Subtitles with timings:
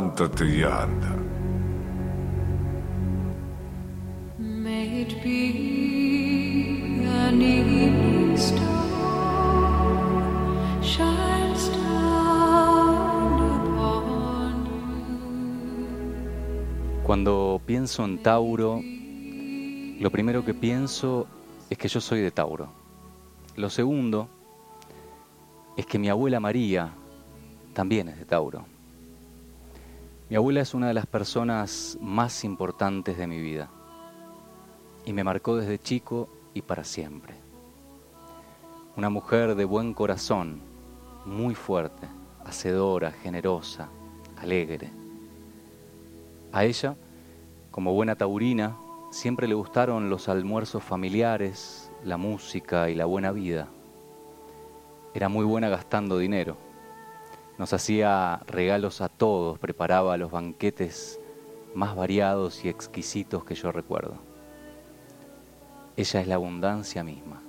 [0.00, 1.14] Levántate y anda.
[4.38, 8.64] May it be an evening star,
[10.82, 14.72] shines down upon you.
[17.02, 21.26] Cuando pienso en Tauro, lo primero que pienso
[21.68, 22.72] es que yo soy de Tauro.
[23.56, 24.30] Lo segundo
[25.76, 26.90] es que mi abuela María
[27.74, 28.79] también es de Tauro.
[30.30, 33.68] Mi abuela es una de las personas más importantes de mi vida
[35.04, 37.34] y me marcó desde chico y para siempre.
[38.96, 40.60] Una mujer de buen corazón,
[41.26, 42.06] muy fuerte,
[42.44, 43.88] hacedora, generosa,
[44.36, 44.92] alegre.
[46.52, 46.94] A ella,
[47.72, 48.76] como buena taurina,
[49.10, 53.66] siempre le gustaron los almuerzos familiares, la música y la buena vida.
[55.12, 56.69] Era muy buena gastando dinero.
[57.60, 61.20] Nos hacía regalos a todos, preparaba los banquetes
[61.74, 64.14] más variados y exquisitos que yo recuerdo.
[65.94, 67.42] Ella es la abundancia misma.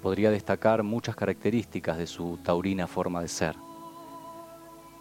[0.00, 3.56] Podría destacar muchas características de su taurina forma de ser.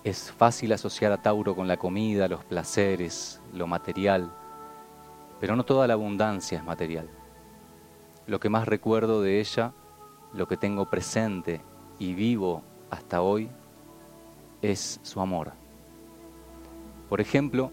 [0.03, 4.34] Es fácil asociar a Tauro con la comida, los placeres, lo material,
[5.40, 7.08] pero no toda la abundancia es material.
[8.25, 9.73] Lo que más recuerdo de ella,
[10.34, 11.62] lo que tengo presente
[12.00, 12.64] y vivo
[12.95, 13.49] hasta hoy,
[14.61, 15.53] es su amor.
[17.09, 17.71] Por ejemplo,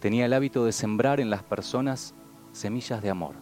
[0.00, 2.14] tenía el hábito de sembrar en las personas
[2.52, 3.34] semillas de amor.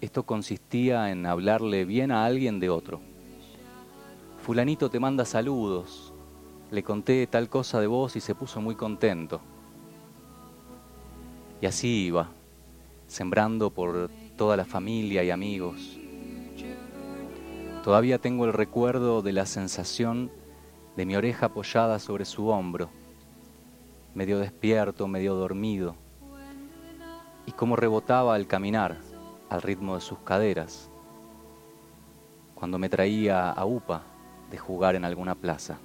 [0.00, 3.00] Esto consistía en hablarle bien a alguien de otro.
[4.42, 6.12] Fulanito te manda saludos,
[6.70, 9.40] le conté tal cosa de vos y se puso muy contento.
[11.60, 12.30] Y así iba,
[13.06, 15.99] sembrando por toda la familia y amigos.
[17.82, 20.30] Todavía tengo el recuerdo de la sensación
[20.96, 22.90] de mi oreja apoyada sobre su hombro,
[24.14, 25.96] medio despierto, medio dormido,
[27.46, 28.98] y cómo rebotaba al caminar
[29.48, 30.90] al ritmo de sus caderas,
[32.54, 34.02] cuando me traía a UPA
[34.50, 35.78] de jugar en alguna plaza.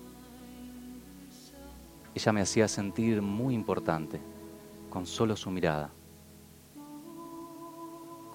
[2.13, 4.19] Ella me hacía sentir muy importante
[4.89, 5.91] con solo su mirada.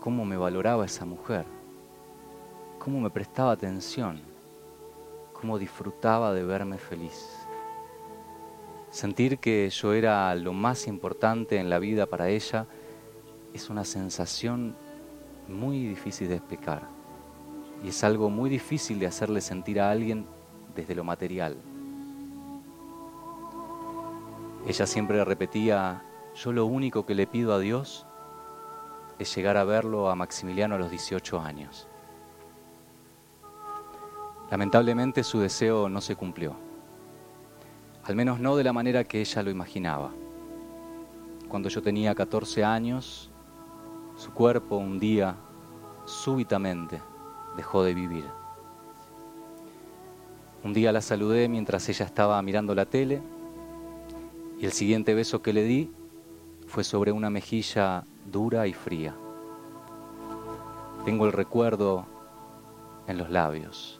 [0.00, 1.59] Cómo me valoraba esa mujer,
[2.80, 4.22] cómo me prestaba atención,
[5.34, 7.36] cómo disfrutaba de verme feliz.
[8.90, 12.66] Sentir que yo era lo más importante en la vida para ella
[13.52, 14.74] es una sensación
[15.46, 16.88] muy difícil de explicar
[17.84, 20.24] y es algo muy difícil de hacerle sentir a alguien
[20.74, 21.56] desde lo material.
[24.66, 26.02] Ella siempre repetía,
[26.34, 28.06] yo lo único que le pido a Dios
[29.18, 31.89] es llegar a verlo a Maximiliano a los 18 años.
[34.50, 36.56] Lamentablemente su deseo no se cumplió,
[38.04, 40.10] al menos no de la manera que ella lo imaginaba.
[41.48, 43.30] Cuando yo tenía 14 años,
[44.16, 45.36] su cuerpo un día
[46.04, 47.00] súbitamente
[47.56, 48.24] dejó de vivir.
[50.64, 53.22] Un día la saludé mientras ella estaba mirando la tele
[54.58, 55.90] y el siguiente beso que le di
[56.66, 59.14] fue sobre una mejilla dura y fría.
[61.04, 62.06] Tengo el recuerdo
[63.06, 63.99] en los labios.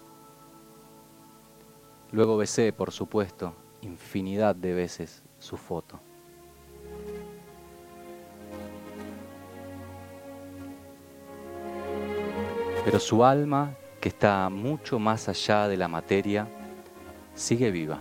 [2.12, 6.00] Luego besé, por supuesto, infinidad de veces su foto.
[12.84, 16.48] Pero su alma, que está mucho más allá de la materia,
[17.34, 18.00] sigue viva.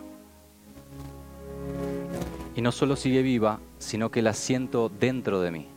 [2.55, 5.67] Y no solo sigue viva, sino que la siento dentro de mí.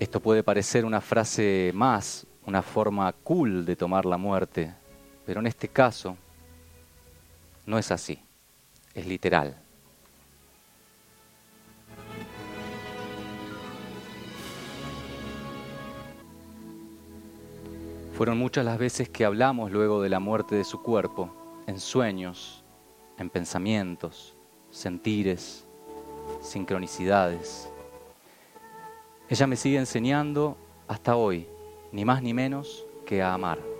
[0.00, 4.74] Esto puede parecer una frase más, una forma cool de tomar la muerte,
[5.26, 6.16] pero en este caso
[7.66, 8.18] no es así,
[8.94, 9.56] es literal.
[18.14, 21.34] Fueron muchas las veces que hablamos luego de la muerte de su cuerpo,
[21.66, 22.62] en sueños,
[23.18, 24.36] en pensamientos,
[24.70, 25.66] sentires,
[26.40, 27.68] sincronicidades.
[29.28, 30.56] Ella me sigue enseñando
[30.86, 31.48] hasta hoy,
[31.90, 33.73] ni más ni menos que a amar.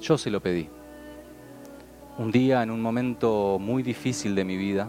[0.00, 0.68] Yo se lo pedí.
[2.18, 4.88] Un día, en un momento muy difícil de mi vida,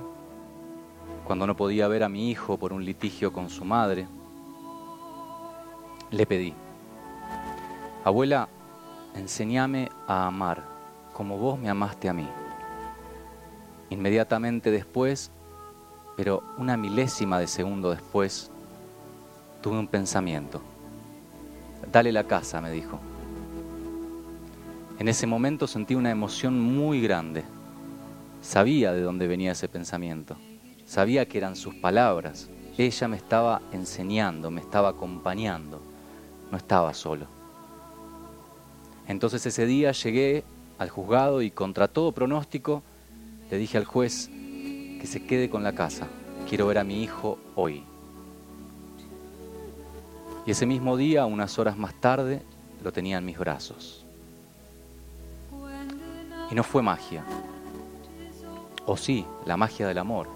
[1.25, 4.07] cuando no podía ver a mi hijo por un litigio con su madre,
[6.11, 6.53] le pedí,
[8.03, 8.49] abuela,
[9.15, 10.63] enséñame a amar
[11.19, 12.25] como vos me amaste a mí.
[13.89, 15.31] Inmediatamente después,
[16.15, 18.49] pero una milésima de segundo después,
[19.61, 20.61] tuve un pensamiento.
[21.91, 22.99] Dale la casa, me dijo.
[24.99, 27.45] En ese momento sentí una emoción muy grande.
[28.41, 30.35] Sabía de dónde venía ese pensamiento.
[30.85, 32.49] Sabía que eran sus palabras.
[32.77, 35.81] Ella me estaba enseñando, me estaba acompañando.
[36.51, 37.27] No estaba solo.
[39.07, 40.43] Entonces ese día llegué
[40.77, 42.83] al juzgado y contra todo pronóstico
[43.49, 46.07] le dije al juez que se quede con la casa.
[46.49, 47.83] Quiero ver a mi hijo hoy.
[50.45, 52.41] Y ese mismo día, unas horas más tarde,
[52.83, 53.98] lo tenía en mis brazos.
[56.51, 57.23] Y no fue magia.
[58.85, 60.27] O sí, la magia del amor.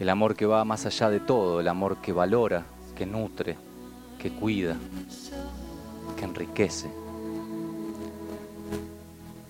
[0.00, 2.64] El amor que va más allá de todo, el amor que valora,
[2.96, 3.56] que nutre,
[4.18, 4.76] que cuida,
[6.16, 6.90] que enriquece.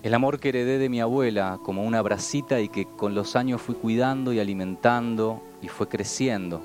[0.03, 3.61] El amor que heredé de mi abuela como una bracita y que con los años
[3.61, 6.61] fui cuidando y alimentando y fue creciendo.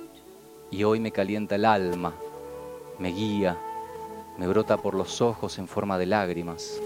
[0.73, 2.15] Y hoy me calienta el alma,
[2.99, 3.57] me guía,
[4.39, 6.81] me brota por los ojos en forma de lágrimas.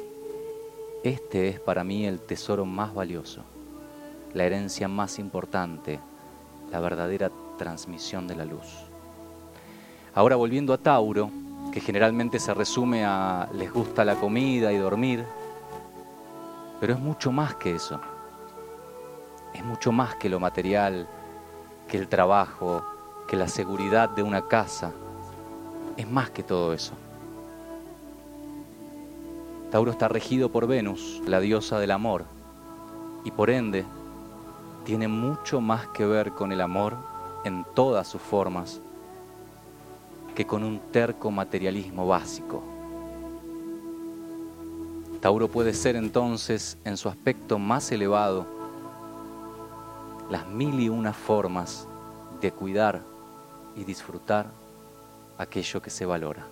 [1.03, 3.43] Este es para mí el tesoro más valioso,
[4.35, 5.99] la herencia más importante,
[6.71, 7.29] la verdadera
[7.59, 8.87] transmisión de la luz.
[10.15, 11.29] Ahora volviendo a Tauro,
[11.73, 15.25] que generalmente se resume a les gusta la comida y dormir,
[16.79, 18.01] pero es mucho más que eso.
[19.55, 21.09] Es mucho más que lo material,
[21.89, 22.85] que el trabajo,
[23.27, 24.93] que la seguridad de una casa.
[25.97, 26.93] Es más que todo eso.
[29.73, 32.27] Tauro está regido por Venus, la diosa del amor,
[33.25, 33.87] y por ende
[34.85, 36.95] tiene mucho más que ver con el amor
[37.47, 38.83] en todas sus formas
[40.35, 42.63] que con un terco materialismo básico.
[45.23, 48.45] Tauro puede ser entonces, en su aspecto más elevado,
[50.29, 51.89] las mil y una formas
[52.43, 53.01] de cuidar
[53.75, 54.49] y disfrutar
[55.39, 56.47] aquello que se valora.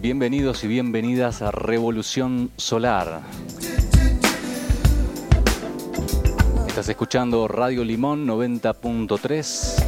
[0.00, 3.22] Bienvenidos y bienvenidas a Revolución Solar.
[6.68, 9.82] Estás escuchando Radio Limón 90.3.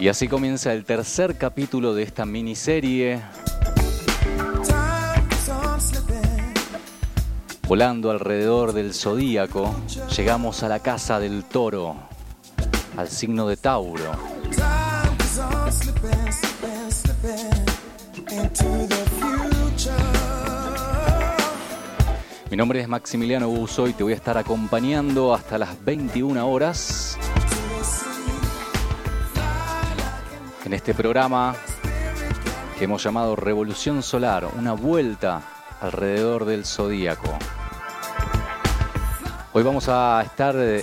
[0.00, 3.22] Y así comienza el tercer capítulo de esta miniserie
[7.68, 9.76] Volando alrededor del zodíaco,
[10.16, 11.94] llegamos a la casa del toro,
[12.96, 14.35] al signo de Tauro.
[22.56, 27.18] Mi nombre es Maximiliano Buzo y te voy a estar acompañando hasta las 21 horas
[30.64, 31.54] en este programa
[32.78, 35.42] que hemos llamado Revolución Solar, una vuelta
[35.82, 37.28] alrededor del zodíaco.
[39.52, 40.82] Hoy vamos a estar eh,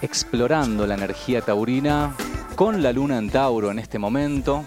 [0.00, 2.14] explorando la energía taurina
[2.54, 4.62] con la luna en Tauro en este momento,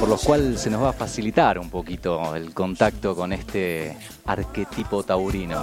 [0.00, 5.02] por lo cual se nos va a facilitar un poquito el contacto con este arquetipo
[5.02, 5.60] taurino.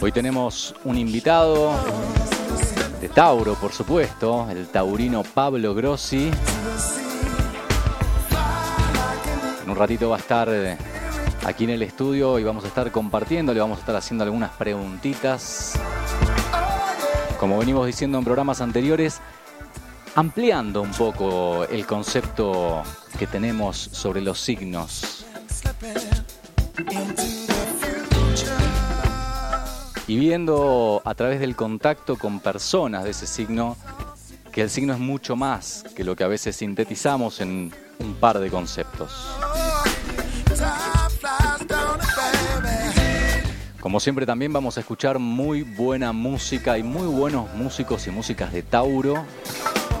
[0.00, 1.72] Hoy tenemos un invitado
[3.00, 6.30] de Tauro, por supuesto, el taurino Pablo Grossi.
[9.64, 10.76] En un ratito va a estar eh,
[11.44, 14.52] aquí en el estudio y vamos a estar compartiendo, le vamos a estar haciendo algunas
[14.52, 15.76] preguntitas.
[17.42, 19.20] Como venimos diciendo en programas anteriores,
[20.14, 22.84] ampliando un poco el concepto
[23.18, 25.26] que tenemos sobre los signos.
[30.06, 33.76] Y viendo a través del contacto con personas de ese signo,
[34.52, 38.38] que el signo es mucho más que lo que a veces sintetizamos en un par
[38.38, 39.12] de conceptos.
[43.92, 48.50] Como siempre también vamos a escuchar muy buena música y muy buenos músicos y músicas
[48.50, 49.26] de Tauro.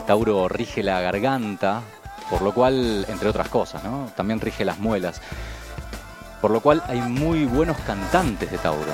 [0.06, 1.82] Tauro rige la garganta,
[2.30, 4.10] por lo cual, entre otras cosas, ¿no?
[4.16, 5.20] También rige las muelas.
[6.40, 8.92] Por lo cual hay muy buenos cantantes de Tauro.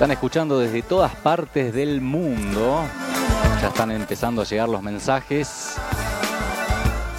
[0.00, 2.86] Están escuchando desde todas partes del mundo.
[3.60, 5.74] Ya están empezando a llegar los mensajes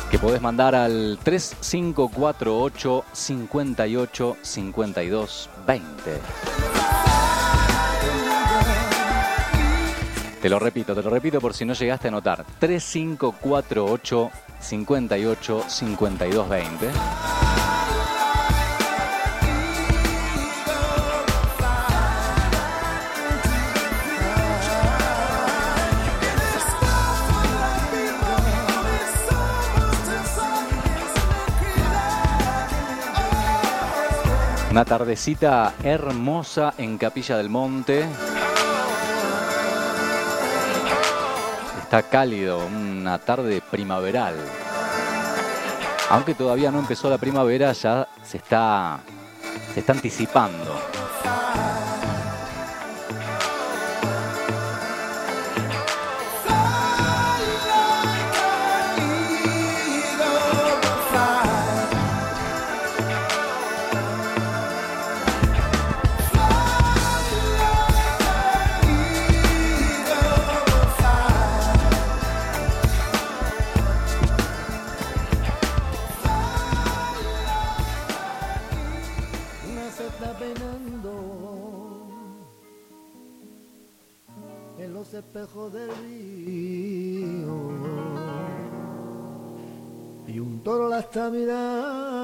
[0.09, 5.85] que podés mandar al 3548 58 52 20.
[10.41, 12.43] Te lo repito, te lo repito por si no llegaste a notar.
[12.57, 16.89] 3548 58 52 20.
[34.71, 38.05] Una tardecita hermosa en Capilla del Monte.
[41.81, 44.35] Está cálido, una tarde primaveral.
[46.09, 49.01] Aunque todavía no empezó la primavera, ya se está,
[49.73, 51.00] se está anticipando.
[85.31, 87.55] Espejos del río
[90.27, 92.19] y un toro la está mirando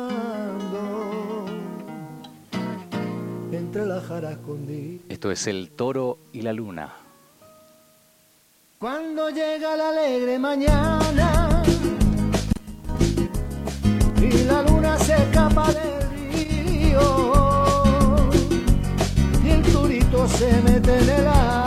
[3.54, 5.06] entre las jaras escondidas.
[5.08, 6.92] Esto es el toro y la luna.
[8.78, 11.64] Cuando llega la alegre mañana
[14.22, 17.00] y la luna se escapa del río
[19.46, 21.67] y el turito se mete en el agua,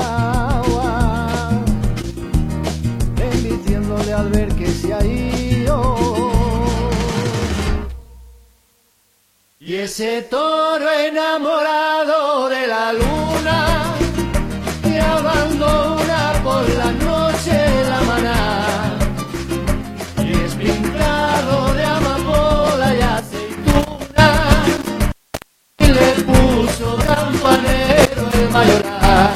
[4.21, 5.77] al ver que se ha ido.
[9.59, 13.59] Y ese toro enamorado de la luna
[14.93, 17.57] y abandona por la noche
[17.93, 18.99] la maná.
[20.27, 24.29] Y es pintado de amapola y aceituna.
[25.79, 29.30] Y le puso campanero el mayoral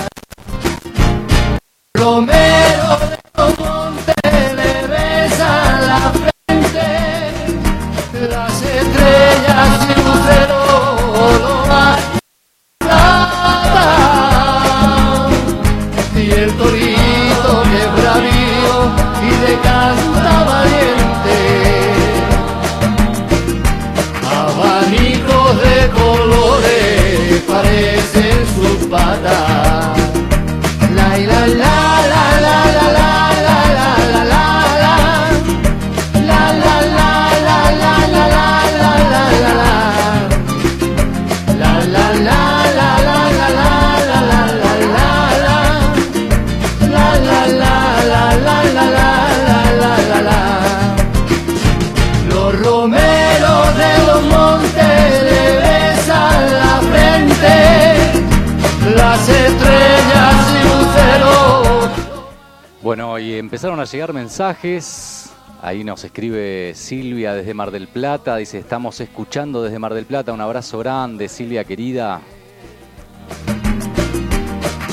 [64.34, 65.30] mensajes.
[65.62, 68.34] Ahí nos escribe Silvia desde Mar del Plata.
[68.34, 70.32] Dice, estamos escuchando desde Mar del Plata.
[70.32, 72.20] Un abrazo grande, Silvia querida.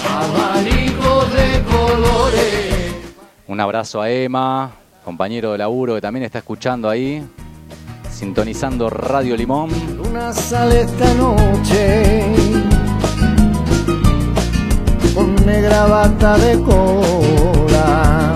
[0.08, 2.96] Abanicos de colores
[3.48, 7.28] Un abrazo a Emma, compañero de laburo que también está escuchando ahí.
[8.12, 9.72] Sintonizando Radio Limón.
[9.98, 12.26] Luna sale esta noche
[15.16, 18.31] con negra bata de cola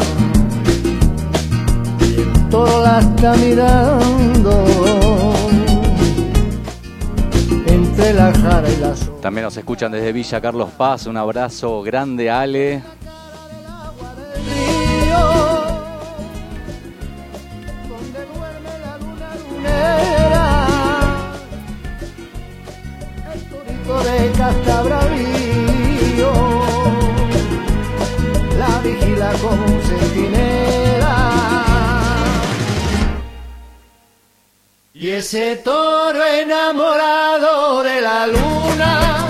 [2.63, 4.65] la está mirando
[7.67, 9.21] entre la jara y la sombra.
[9.21, 11.07] También nos escuchan desde Villa Carlos Paz.
[11.07, 12.81] Un abrazo grande, Ale.
[14.45, 15.23] río
[17.89, 20.45] donde duerme la luna lunera
[23.33, 26.31] el torito de Castabravío
[28.57, 30.54] la vigila como un centinela
[34.97, 39.27] Y ese toro enamorado de la luna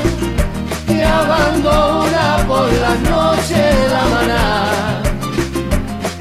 [0.85, 5.01] que abandona por las noches la maná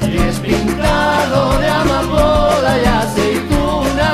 [0.01, 4.11] y es pintado de amapola y aceituna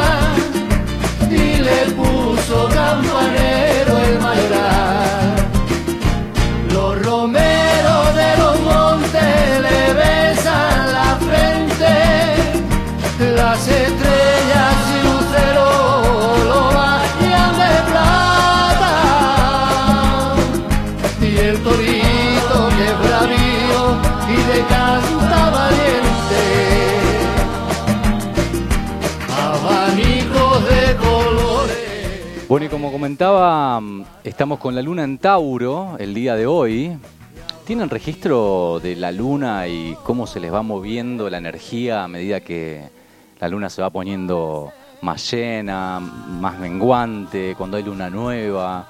[1.30, 5.36] y le puso campanero el mayoral.
[6.74, 11.94] Los romeros de los montes le besan la frente,
[13.34, 14.11] las estrellas
[32.51, 36.98] Bueno, y como comentaba, mm, estamos con la luna en Tauro el día de hoy.
[37.65, 42.41] ¿Tienen registro de la luna y cómo se les va moviendo la energía a medida
[42.41, 42.89] que
[43.39, 48.86] la luna se va poniendo más llena, más menguante, cuando hay luna nueva?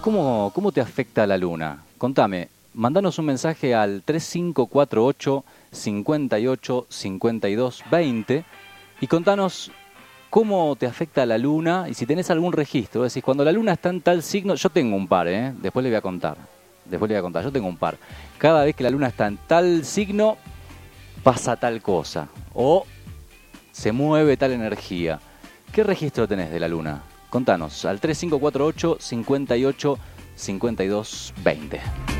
[0.00, 1.84] ¿Cómo, cómo te afecta la luna?
[1.96, 8.44] Contame, mandanos un mensaje al 3548 58 52 20
[9.00, 9.70] y contanos
[10.30, 13.02] cómo te afecta la luna y si tenés algún registro.
[13.02, 15.52] Decís, cuando la luna está en tal signo, yo tengo un par, ¿eh?
[15.60, 16.38] después le voy a contar.
[16.84, 17.98] Después le voy a contar, yo tengo un par.
[18.38, 20.38] Cada vez que la luna está en tal signo,
[21.22, 22.28] pasa tal cosa.
[22.54, 22.86] O
[23.72, 25.20] se mueve tal energía.
[25.72, 27.02] ¿Qué registro tenés de la luna?
[27.28, 29.98] Contanos al 3548 58
[30.36, 32.19] 52 20.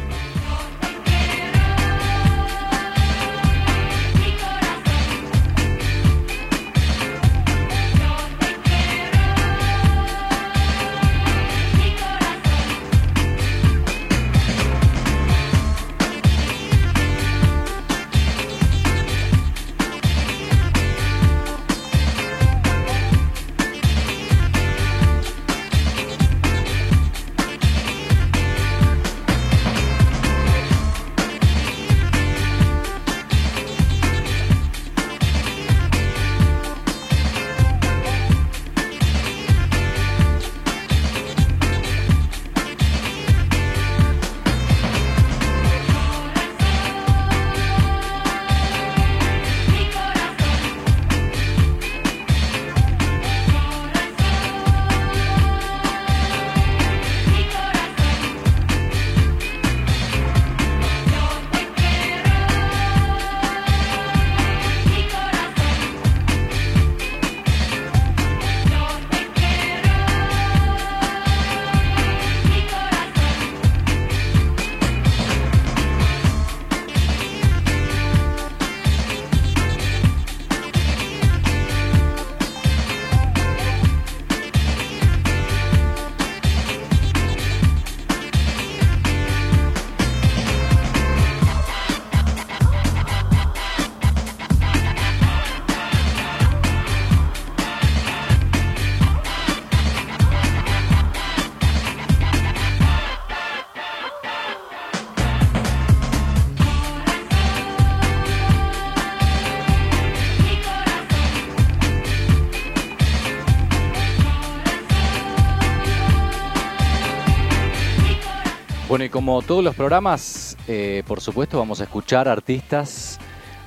[119.20, 123.18] Como todos los programas, eh, por supuesto vamos a escuchar artistas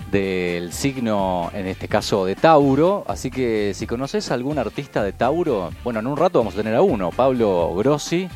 [0.10, 3.04] del signo, en este caso de Tauro.
[3.08, 6.58] Así que si conoces a algún artista de Tauro, bueno, en un rato vamos a
[6.58, 8.28] tener a uno, Pablo Grossi,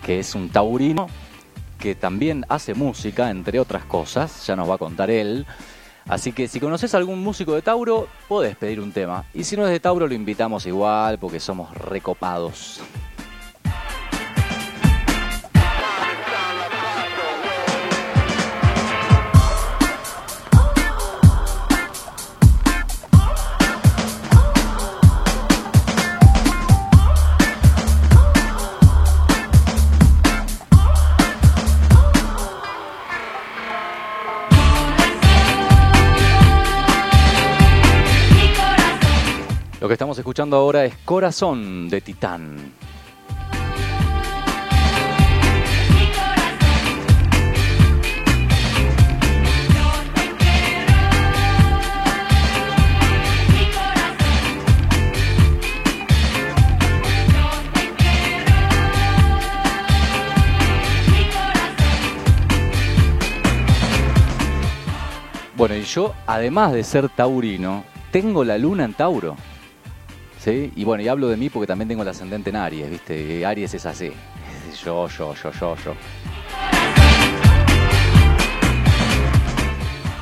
[0.00, 1.08] que es un taurino
[1.76, 5.46] que también hace música, entre otras cosas, ya nos va a contar él.
[6.06, 9.24] Así que si conoces a algún músico de Tauro, podés pedir un tema.
[9.34, 12.80] Y si no es de Tauro, lo invitamos igual porque somos recopados.
[39.84, 42.72] Lo que estamos escuchando ahora es Corazón de Titán.
[65.54, 69.36] Bueno, y yo, además de ser taurino, tengo la luna en Tauro.
[70.46, 73.46] Y bueno, y hablo de mí porque también tengo el ascendente en Aries, ¿viste?
[73.46, 74.10] Aries es así.
[74.84, 75.94] Yo, yo, yo, yo, yo.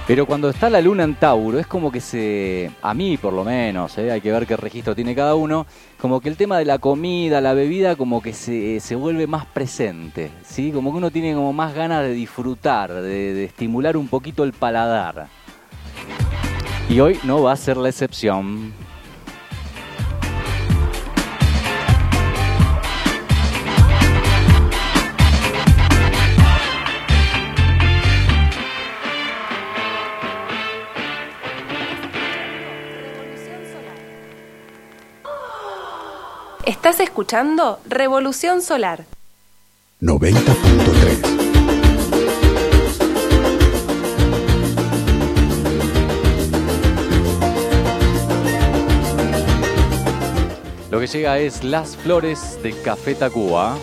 [0.07, 3.45] Pero cuando está la luna en Tauro, es como que se, a mí por lo
[3.45, 4.11] menos, ¿eh?
[4.11, 5.65] hay que ver qué registro tiene cada uno,
[5.99, 9.47] como que el tema de la comida, la bebida, como que se, se vuelve más
[9.47, 10.71] presente, ¿sí?
[10.71, 15.29] Como que uno tiene como más ganas de disfrutar, de estimular un poquito el paladar.
[16.91, 18.82] Y hoy no va a ser la excepción.
[36.65, 39.05] Estás escuchando Revolución Solar.
[40.01, 41.43] 90.3
[50.93, 53.77] Lo que llega es Las Flores de Café Tacuba.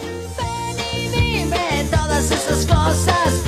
[1.13, 3.43] Dime todas esas cosas,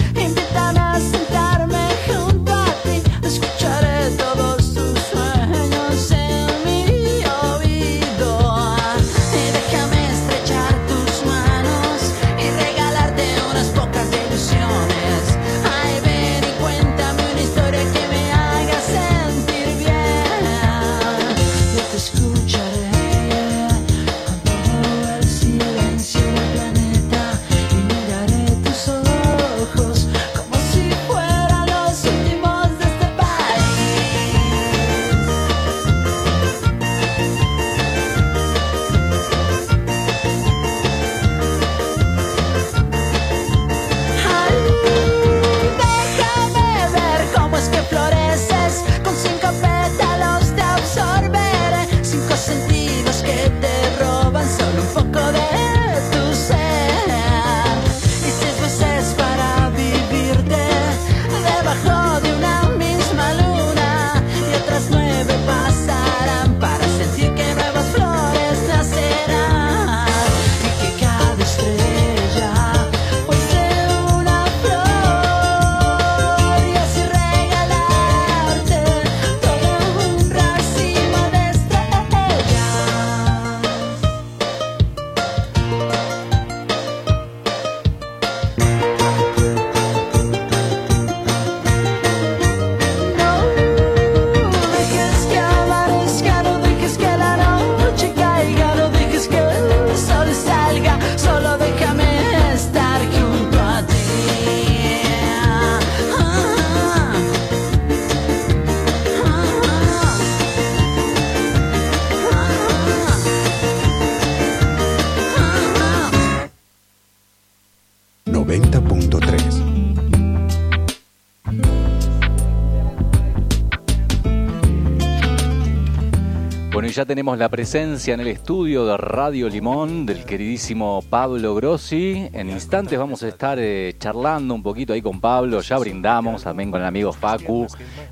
[126.91, 132.27] y ya tenemos la presencia en el estudio de Radio Limón del queridísimo Pablo Grossi.
[132.33, 135.61] En instantes vamos a estar eh, charlando un poquito ahí con Pablo.
[135.61, 137.65] Ya brindamos también con el amigo Facu,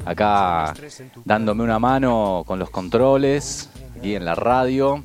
[0.05, 0.73] acá
[1.25, 5.03] dándome una mano con los controles aquí en la radio.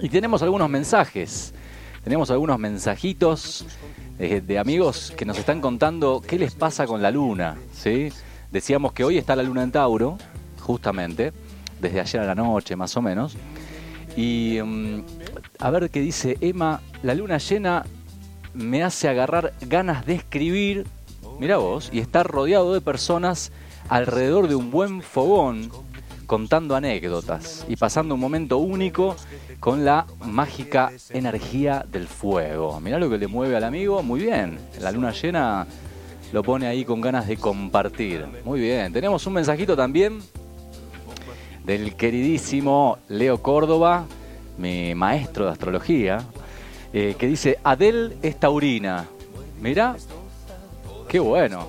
[0.00, 1.52] Y tenemos algunos mensajes.
[2.02, 3.66] Tenemos algunos mensajitos
[4.18, 7.58] eh, de amigos que nos están contando qué les pasa con la luna.
[7.74, 8.08] ¿sí?
[8.50, 10.16] Decíamos que hoy está la luna en Tauro,
[10.60, 11.34] justamente,
[11.84, 13.36] desde ayer a la noche más o menos.
[14.16, 15.02] Y mm,
[15.58, 17.84] a ver qué dice Emma, la luna llena
[18.54, 20.86] me hace agarrar ganas de escribir,
[21.38, 23.52] mira vos, y estar rodeado de personas
[23.88, 25.70] alrededor de un buen fogón
[26.26, 29.14] contando anécdotas y pasando un momento único
[29.60, 32.80] con la mágica energía del fuego.
[32.80, 34.58] Mirá lo que le mueve al amigo, muy bien.
[34.80, 35.66] La luna llena
[36.32, 38.24] lo pone ahí con ganas de compartir.
[38.44, 40.20] Muy bien, tenemos un mensajito también
[41.64, 44.04] del queridísimo Leo Córdoba,
[44.58, 46.22] mi maestro de astrología,
[46.92, 49.06] eh, que dice, Adel es taurina.
[49.60, 49.96] Mirá,
[51.08, 51.66] qué bueno.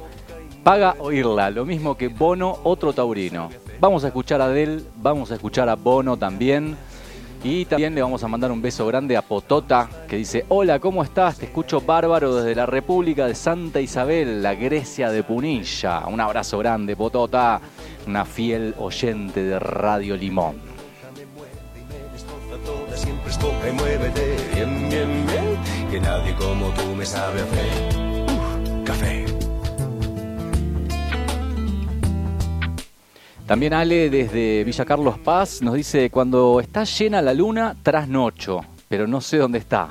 [0.63, 3.49] Paga oírla, lo mismo que Bono, otro taurino.
[3.79, 6.75] Vamos a escuchar a Adel, vamos a escuchar a Bono también.
[7.43, 11.03] Y también le vamos a mandar un beso grande a Potota, que dice, hola, ¿cómo
[11.03, 11.37] estás?
[11.37, 16.07] Te escucho bárbaro desde la República de Santa Isabel, la Grecia de Punilla.
[16.07, 17.61] Un abrazo grande, Potota,
[18.07, 20.55] una fiel oyente de Radio Limón.
[28.85, 29.25] café.
[33.45, 39.05] También Ale desde Villa Carlos Paz nos dice, cuando está llena la luna, trasnocho, pero
[39.05, 39.89] no sé dónde está.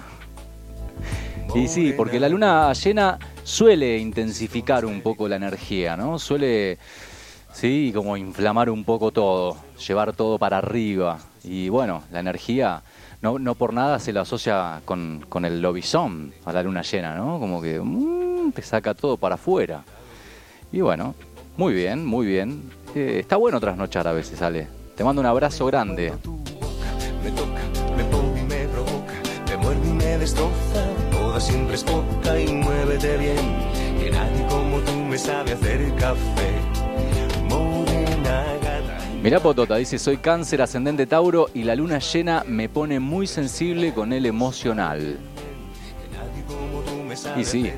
[1.54, 6.18] Y sí, porque la luna llena suele intensificar un poco la energía, ¿no?
[6.18, 6.78] Suele,
[7.54, 11.18] sí, como inflamar un poco todo, llevar todo para arriba.
[11.42, 12.82] Y bueno, la energía
[13.22, 17.14] no, no por nada se la asocia con, con el lobizón a la luna llena,
[17.14, 17.38] ¿no?
[17.40, 19.82] Como que mm, te saca todo para afuera.
[20.72, 21.14] Y bueno,
[21.56, 22.70] muy bien, muy bien.
[22.94, 24.66] Eh, está bueno trasnochar a veces, Ale.
[24.96, 26.12] Te mando un abrazo grande.
[27.22, 27.60] Me toca,
[27.96, 29.14] me pone y me provoca,
[29.48, 33.36] me muerde y me destroza, toda siempre es poca y muévete bien,
[33.98, 36.83] que nadie como tú me sabe hacer café.
[39.24, 43.94] Mirá Potota, dice, soy cáncer ascendente Tauro y la luna llena me pone muy sensible
[43.94, 45.18] con el emocional.
[47.34, 47.70] Y sí,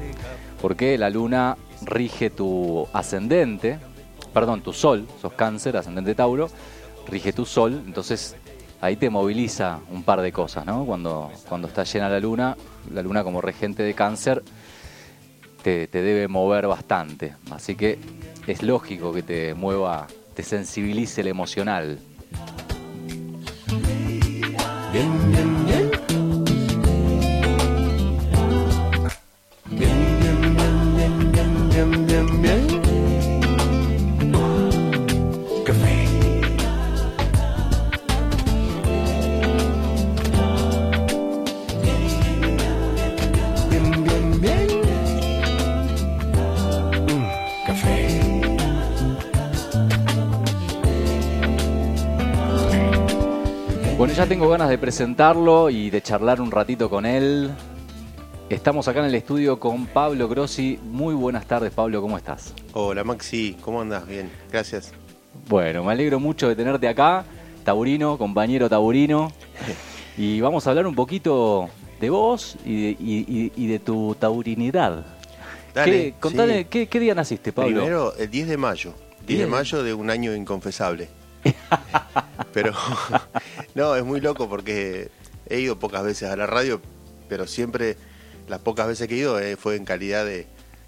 [0.61, 3.79] porque la luna rige tu ascendente,
[4.35, 6.49] perdón, tu sol, sos cáncer, ascendente Tauro,
[7.07, 8.35] rige tu sol, entonces
[8.81, 10.85] ahí te moviliza un par de cosas, ¿no?
[10.85, 12.57] Cuando, cuando está llena la luna,
[12.93, 14.43] la luna como regente de cáncer
[15.63, 18.01] te debe mover bastante, así que
[18.49, 21.99] es lógico que te mueva, te sensibilice el emocional.
[24.93, 25.56] Bien, bien,
[54.27, 57.53] ya tengo ganas de presentarlo y de charlar un ratito con él.
[58.51, 60.81] Estamos acá en el estudio con Pablo Grossi.
[60.83, 62.53] Muy buenas tardes, Pablo, ¿cómo estás?
[62.73, 64.05] Hola Maxi, ¿cómo andas?
[64.05, 64.93] Bien, gracias.
[65.49, 67.25] Bueno, me alegro mucho de tenerte acá,
[67.65, 69.31] Taurino, compañero Taurino.
[70.19, 71.69] Y vamos a hablar un poquito
[72.01, 75.05] de vos y de, y- y- de tu taurinidad.
[75.75, 76.65] Dale, ¿Qué, contale, sí.
[76.71, 77.77] ¿qué, qué día naciste, Pablo?
[77.83, 78.95] Primero, el 10 de mayo.
[79.27, 81.09] 10 de mayo de un año inconfesable.
[82.53, 82.73] pero,
[83.75, 85.11] no, es muy loco porque
[85.49, 86.81] he ido pocas veces a la radio,
[87.29, 87.97] pero siempre,
[88.49, 90.47] las pocas veces que he ido eh, fue en calidad de,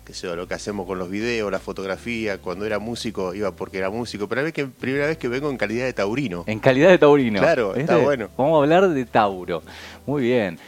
[0.09, 2.38] qué sé yo, lo que hacemos con los videos, la fotografía.
[2.38, 4.27] Cuando era músico, iba porque era músico.
[4.27, 6.44] Pero es que primera vez que vengo en calidad de taurino.
[6.47, 7.40] En calidad de taurino.
[7.40, 8.31] Claro, está bueno.
[8.38, 9.62] Vamos a hablar de Tauro.
[10.07, 10.59] Muy bien.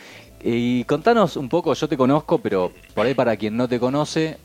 [0.43, 4.37] Y contanos un poco, yo te conozco, pero por ahí para quien no te conoce,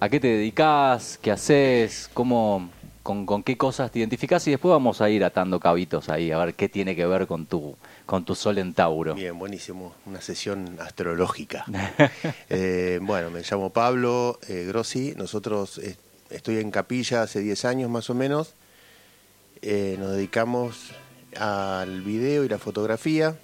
[0.00, 1.16] ¿a qué te dedicas?
[1.22, 2.10] ¿Qué haces?
[2.12, 2.70] ¿Cómo,
[3.02, 4.46] con, con qué cosas te identificás?
[4.46, 7.46] Y después vamos a ir atando cabitos ahí, a ver qué tiene que ver con
[7.46, 9.14] tu, con tu sol en Tauro.
[9.14, 9.94] Bien, buenísimo.
[10.06, 11.64] Una sesión astrológica.
[12.52, 15.14] Eh, bueno, me llamo Pablo eh, Grossi.
[15.16, 15.96] Nosotros eh,
[16.30, 18.54] estoy en capilla hace 10 años más o menos.
[19.62, 20.90] Eh, nos dedicamos
[21.36, 23.38] al video y la fotografía.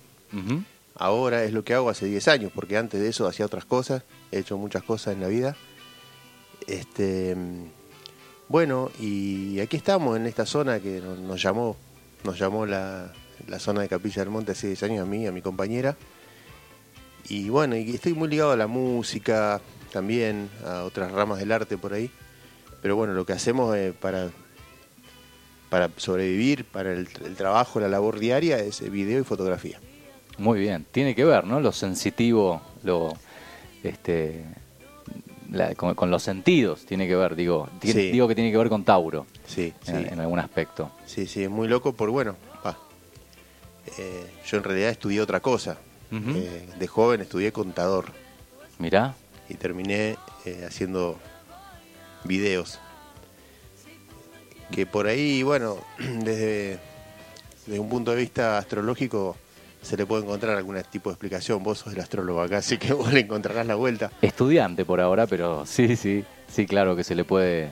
[0.95, 4.03] Ahora es lo que hago hace 10 años, porque antes de eso hacía otras cosas.
[4.33, 5.57] He hecho muchas cosas en la vida.
[6.67, 7.37] Este,
[8.49, 11.77] bueno, y aquí estamos en esta zona que nos, llamó,
[12.25, 13.13] nos llamó la,
[13.49, 15.97] la zona de Capilla del Monte hace 10 años a mí, a mi compañera.
[17.29, 19.61] Y bueno, y estoy muy ligado a la música
[19.93, 22.11] también, a otras ramas del arte por ahí.
[22.83, 24.31] Pero bueno, lo que hacemos eh, para,
[25.69, 29.81] para sobrevivir, para el, el trabajo, la labor diaria, es eh, video y fotografía.
[30.39, 30.87] Muy bien.
[30.93, 31.61] Tiene que ver, ¿no?
[31.61, 33.15] Lo sensitivo, lo,
[33.83, 34.45] este,
[35.51, 37.69] la- con, con los sentidos tiene que ver, digo.
[37.83, 37.93] Sí.
[38.11, 39.93] Digo que tiene que ver con Tauro Sí, sí.
[39.93, 40.91] en, en algún aspecto.
[41.07, 42.37] Sí, sí, es muy loco por bueno.
[42.63, 42.79] pa,
[43.99, 45.79] eh, yo en realidad estudié otra cosa.
[46.13, 48.07] Eh, de joven estudié contador
[48.79, 49.15] Mirá.
[49.49, 51.19] y terminé eh, haciendo
[52.25, 52.79] videos.
[54.71, 56.79] Que por ahí, bueno, desde,
[57.67, 59.37] desde un punto de vista astrológico
[59.87, 61.63] se le puede encontrar algún tipo de explicación.
[61.63, 64.11] Vos sos el astrólogo acá, así que vos le encontrarás la vuelta.
[64.21, 67.71] Estudiante por ahora, pero sí, sí, sí, claro que se le puede,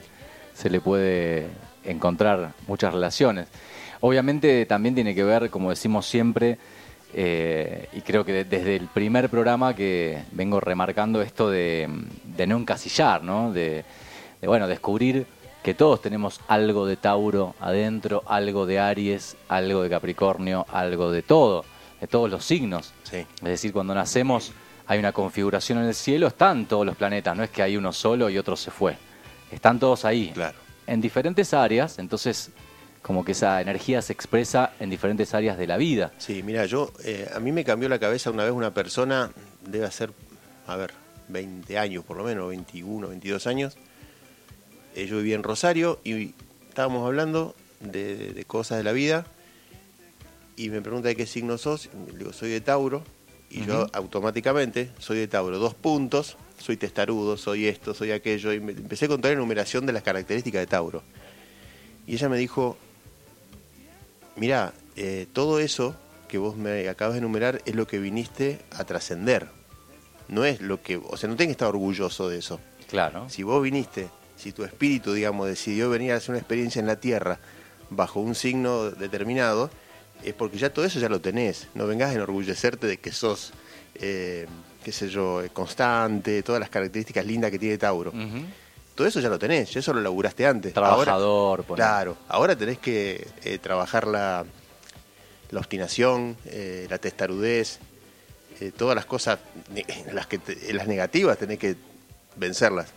[0.53, 1.47] se le puede
[1.83, 3.47] encontrar muchas relaciones.
[4.01, 6.57] Obviamente también tiene que ver, como decimos siempre,
[7.13, 11.87] eh, y creo que de- desde el primer programa que vengo remarcando esto de,
[12.23, 13.51] de no encasillar, ¿no?
[13.53, 13.83] De,
[14.45, 15.25] bueno, descubrir
[15.63, 21.23] que todos tenemos algo de Tauro adentro, algo de Aries, algo de Capricornio, algo de
[21.23, 21.65] todo,
[22.01, 22.93] de todos los signos.
[23.03, 23.17] Sí.
[23.37, 24.51] Es decir, cuando nacemos
[24.87, 27.91] hay una configuración en el cielo, están todos los planetas, no es que hay uno
[27.93, 28.95] solo y otro se fue.
[29.51, 30.57] Están todos ahí, Claro.
[30.87, 32.51] en diferentes áreas, entonces
[33.01, 36.11] como que esa energía se expresa en diferentes áreas de la vida.
[36.17, 39.31] Sí, mira, yo, eh, a mí me cambió la cabeza una vez una persona,
[39.63, 40.11] debe ser,
[40.67, 40.91] a ver,
[41.27, 43.77] 20 años por lo menos, 21, 22 años.
[44.95, 46.33] Eh, yo vivía en Rosario y
[46.69, 49.25] estábamos hablando de cosas de la vida
[50.55, 51.89] y me pregunta de qué signo sos.
[52.07, 53.03] Y le digo, soy de Tauro.
[53.49, 55.59] Y yo automáticamente soy de Tauro.
[55.59, 58.51] Dos puntos, soy testarudo, soy esto, soy aquello.
[58.51, 61.03] Y me empecé a contar la enumeración de las características de Tauro.
[62.07, 62.77] Y ella me dijo,
[64.35, 65.95] mira, eh, todo eso
[66.27, 69.47] que vos me acabas de enumerar es lo que viniste a trascender.
[70.27, 72.59] No es lo que, o sea, no tenés que estar orgulloso de eso.
[72.89, 73.29] Claro.
[73.29, 76.99] Si vos viniste, si tu espíritu, digamos, decidió venir a hacer una experiencia en la
[76.99, 77.39] Tierra
[77.89, 79.69] bajo un signo determinado,
[80.23, 81.67] es porque ya todo eso ya lo tenés.
[81.75, 83.51] No vengas a enorgullecerte de que sos,
[83.95, 84.47] eh,
[84.83, 88.11] qué sé yo, eh, constante, todas las características lindas que tiene Tauro.
[88.95, 90.75] Todo eso ya lo tenés, ya eso lo laburaste antes.
[90.77, 91.85] Ahora- Trabajador, ponele.
[91.85, 94.45] claro, ahora tenés que eh, trabajar la,
[95.51, 97.79] la obstinación, eh, la testarudez,
[98.77, 99.39] todas las cosas,
[100.13, 101.75] las, que te- las negativas tenés que
[102.37, 102.87] vencerlas.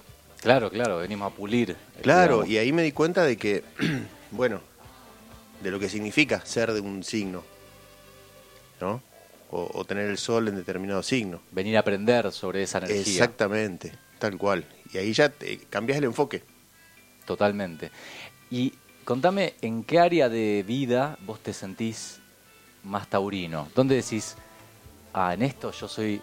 [0.40, 1.74] Claro, claro, venimos a pulir.
[2.00, 2.48] Claro, digamos.
[2.48, 3.64] y ahí me di cuenta de que,
[4.30, 4.60] bueno,
[5.62, 7.42] de lo que significa ser de un signo,
[8.80, 9.02] ¿no?
[9.50, 11.40] O, o tener el sol en determinado signo.
[11.52, 13.00] Venir a aprender sobre esa energía.
[13.00, 14.66] Exactamente, tal cual.
[14.92, 16.42] Y ahí ya te, cambias el enfoque.
[17.24, 17.90] Totalmente.
[18.50, 18.72] Y
[19.04, 22.20] contame, ¿en qué área de vida vos te sentís
[22.84, 23.68] más taurino?
[23.74, 24.36] ¿Dónde decís,
[25.12, 26.22] ah, en esto yo soy...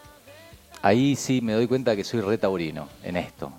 [0.82, 3.52] Ahí sí me doy cuenta que soy re taurino, en esto.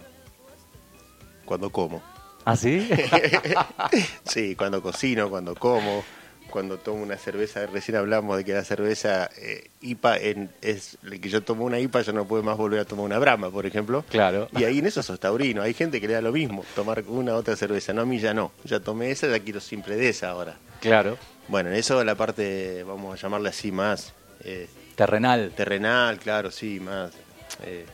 [1.45, 2.16] Cuando como.
[2.47, 2.89] ¿Ah, sí?
[4.25, 6.05] Sí, cuando cocino, cuando como,
[6.51, 7.67] cuando tomo una cerveza.
[7.67, 12.03] Recién hablamos de que la cerveza eh, IPA en- es que yo tomo una IPA,
[12.03, 14.05] yo no puedo más volver a tomar una Brahma, por ejemplo.
[14.09, 14.49] Claro.
[14.57, 15.61] Y ahí en eso sos taurino.
[15.63, 17.93] Hay gente que le da lo mismo, tomar una u otra cerveza.
[17.93, 18.53] No, a mí ya no.
[18.65, 20.57] Ya tomé esa, ya quiero siempre de esa ahora.
[20.81, 21.19] claro.
[21.49, 25.53] Bueno, en eso la parte, vamos a llamarle así, más eh, Terrenal.
[25.57, 27.13] terrenal, claro, sí, más
[27.65, 27.87] eh,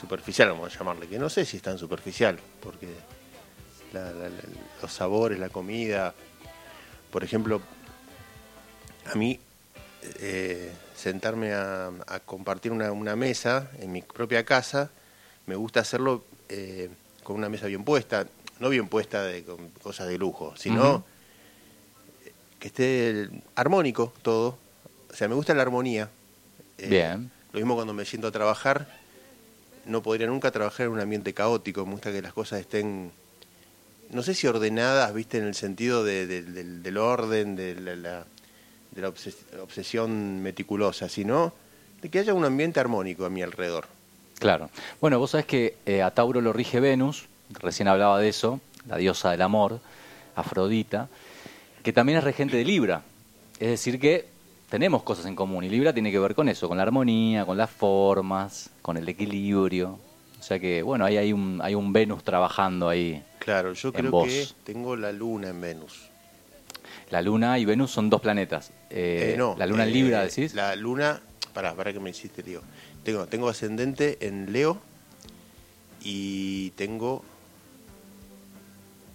[0.00, 1.06] superficial, vamos a llamarle.
[1.06, 2.88] Que no sé si es tan superficial, porque
[3.92, 4.30] la- la-
[4.82, 6.14] los sabores, la comida,
[7.10, 7.60] por ejemplo,
[9.10, 9.40] a mí
[10.20, 14.90] eh, sentarme a, a compartir una, una mesa en mi propia casa,
[15.46, 16.88] me gusta hacerlo eh,
[17.22, 18.26] con una mesa bien puesta,
[18.60, 21.04] no bien puesta de, con cosas de lujo, sino
[22.58, 24.58] que esté armónico todo.
[25.10, 26.10] O sea, me gusta la armonía.
[26.78, 27.30] Eh, Bien.
[27.52, 28.88] Lo mismo cuando me siento a trabajar,
[29.86, 33.10] no podría nunca trabajar en un ambiente caótico, me gusta que las cosas estén,
[34.10, 38.24] no sé si ordenadas, viste, en el sentido de- de- del, orden, de la,
[39.62, 41.52] obsesión meticulosa, sino
[42.02, 43.86] de que haya un ambiente armónico a mi alrededor.
[44.38, 44.70] Claro.
[45.00, 48.96] Bueno, vos sabés que eh, a Tauro lo rige Venus, recién hablaba de eso, la
[48.96, 49.80] diosa del amor,
[50.36, 51.08] Afrodita,
[51.82, 53.02] que también es regente de Libra.
[53.58, 54.26] Es decir, que
[54.70, 57.56] tenemos cosas en común y Libra tiene que ver con eso, con la armonía, con
[57.56, 59.98] las formas, con el equilibrio.
[60.38, 63.22] O sea que, bueno, ahí hay un, hay un Venus trabajando ahí.
[63.40, 64.26] Claro, yo creo vos.
[64.28, 66.08] que tengo la luna en Venus.
[67.10, 68.70] La Luna y Venus son dos planetas.
[68.90, 70.52] Eh, Eh, no, la Luna en eh, Libra, decís.
[70.54, 71.20] La luna,
[71.54, 72.60] pará, pará que me hiciste lío.
[73.02, 74.78] Tengo, tengo ascendente en Leo
[76.02, 77.24] y tengo.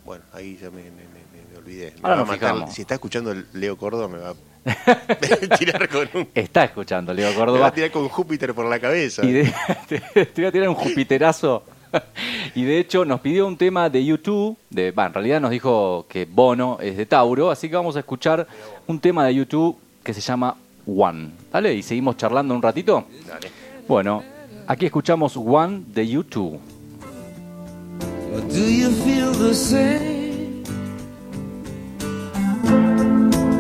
[0.06, 1.94] Bueno, ahí ya me, me- me- me olvidé.
[2.02, 2.74] Ahora nos fijamos.
[2.74, 4.36] Si está escuchando el Leo Córdoba, me va a
[5.60, 6.28] tirar con un.
[6.34, 7.68] Está escuchando, Leo Me va Córdoba.
[7.68, 9.26] a tirar con Júpiter por la cabeza.
[9.26, 9.54] Y de-
[9.88, 11.64] te, te voy a tirar un Jupiterazo.
[12.56, 16.08] Y de hecho nos pidió un tema de YouTube, de, bah, en realidad nos dijo
[16.10, 18.48] que Bono es de Tauro, así que vamos a escuchar
[18.88, 20.56] un tema de YouTube que se llama
[20.88, 21.30] One.
[21.52, 21.72] ¿Dale?
[21.76, 23.06] Y seguimos charlando un ratito.
[23.28, 23.48] Dale.
[23.88, 24.24] Bueno,
[24.66, 26.60] aquí escuchamos One de YouTube.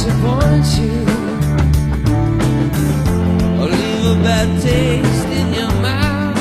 [0.00, 0.96] disappoint you?
[3.60, 6.38] Or leave a bad taste in your mouth?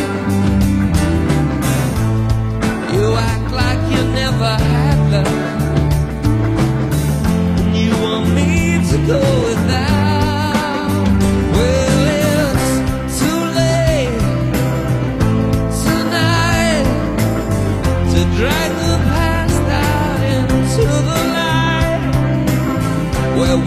[2.93, 5.27] You act like you never had love.
[7.59, 9.48] And you want me to go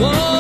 [0.02, 0.31] Whoa.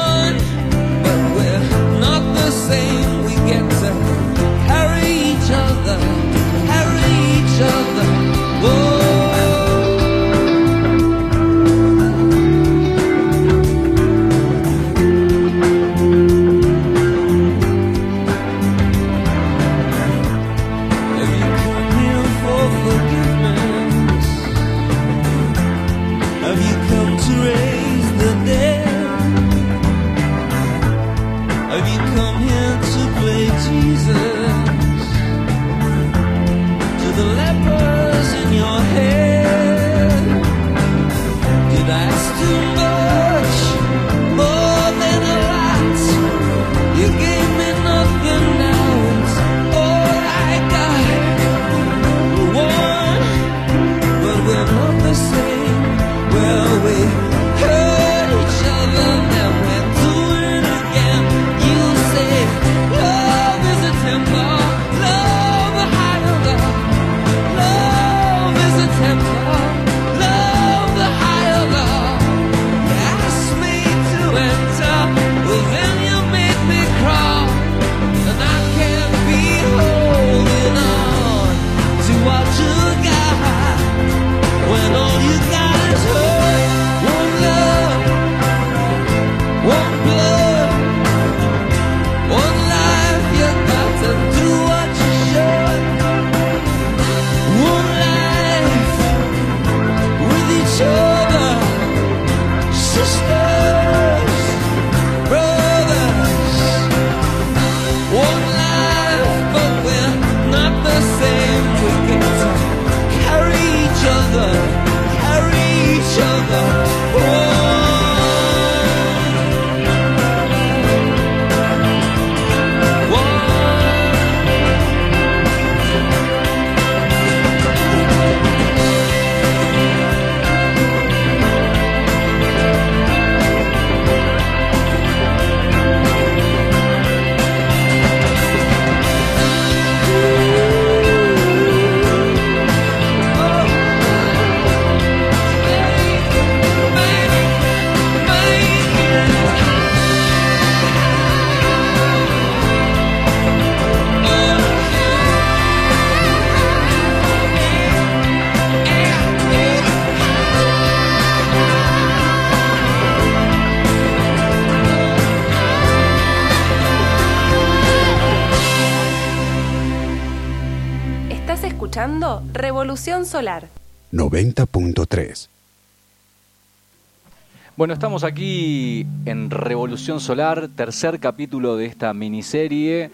[177.82, 183.10] Bueno, estamos aquí en Revolución Solar, tercer capítulo de esta miniserie.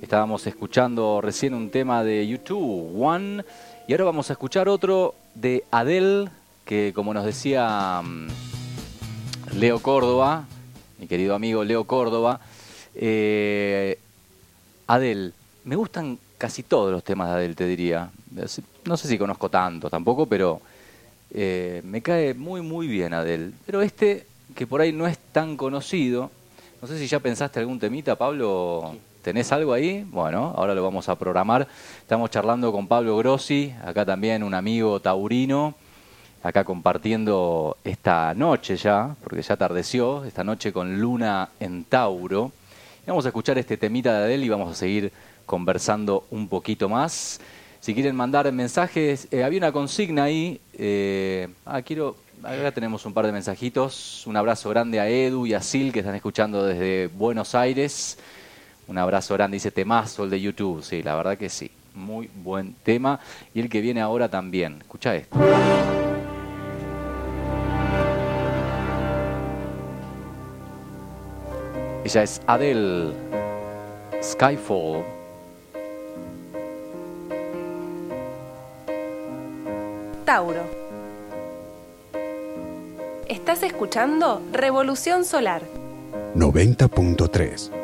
[0.00, 3.44] Estábamos escuchando recién un tema de YouTube, One,
[3.88, 6.28] y ahora vamos a escuchar otro de Adele,
[6.64, 10.44] que como nos decía mm, Leo Córdoba,
[11.00, 12.38] mi querido amigo Leo Córdoba,
[12.94, 13.98] eh,
[14.86, 15.32] Adele,
[15.64, 18.08] me gustan casi todos los temas de Adele, te diría.
[18.84, 20.60] No sé si conozco tanto tampoco, pero
[21.34, 23.52] eh, me cae muy, muy bien Adele.
[23.66, 26.30] Pero este, que por ahí no es tan conocido,
[26.82, 28.96] no sé si ya pensaste algún temita, Pablo.
[29.22, 30.04] ¿Tenés algo ahí?
[30.10, 31.68] Bueno, ahora lo vamos a programar.
[32.00, 35.76] Estamos charlando con Pablo Grossi, acá también un amigo taurino,
[36.42, 42.50] acá compartiendo esta noche ya, porque ya atardeció, esta noche con Luna en Tauro.
[43.06, 45.12] Vamos a escuchar este temita de Adele y vamos a seguir
[45.46, 47.40] conversando un poquito más.
[47.82, 50.60] Si quieren mandar mensajes, eh, había una consigna ahí.
[50.74, 52.14] eh, ah, quiero.
[52.44, 54.24] Acá tenemos un par de mensajitos.
[54.28, 58.18] Un abrazo grande a Edu y a Sil que están escuchando desde Buenos Aires.
[58.86, 60.84] Un abrazo grande, dice temazo el de YouTube.
[60.84, 61.72] Sí, la verdad que sí.
[61.96, 63.18] Muy buen tema.
[63.52, 64.76] Y el que viene ahora también.
[64.80, 65.36] Escucha esto.
[72.04, 73.12] Ella es Adele.
[74.22, 75.21] Skyfall.
[83.28, 85.60] Estás escuchando Revolución Solar.
[86.34, 87.81] 90.3.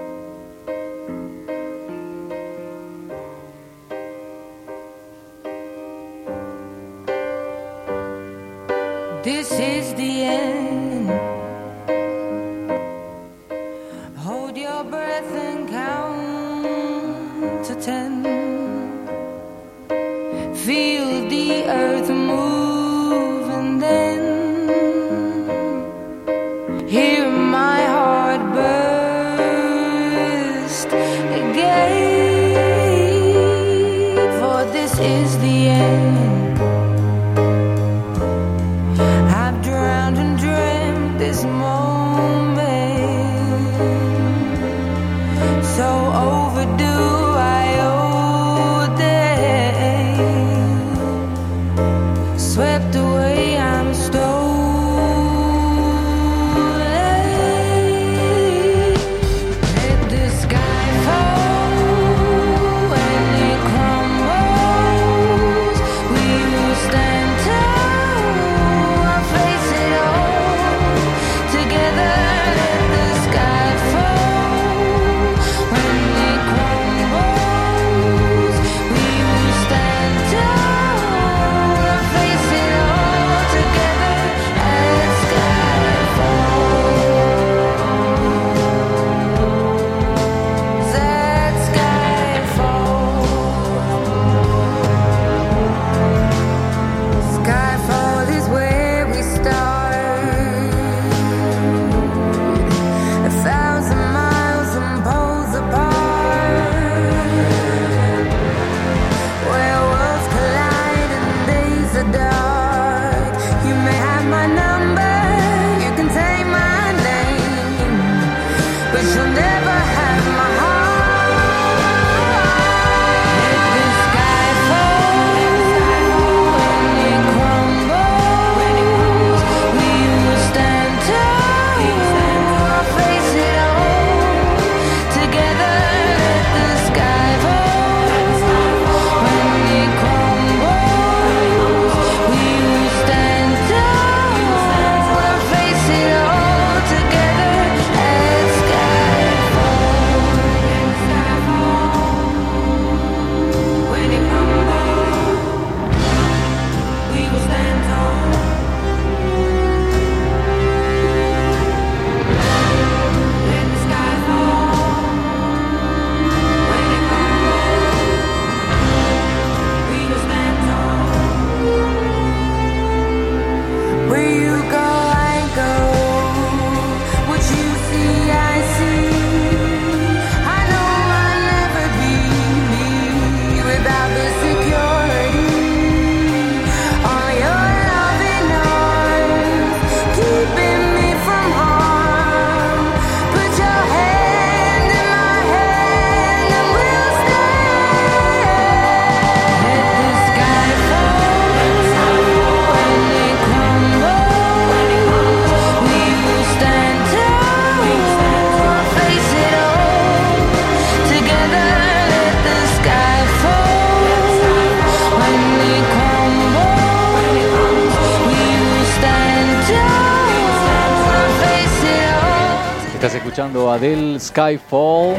[223.79, 225.15] Adele Skyfall.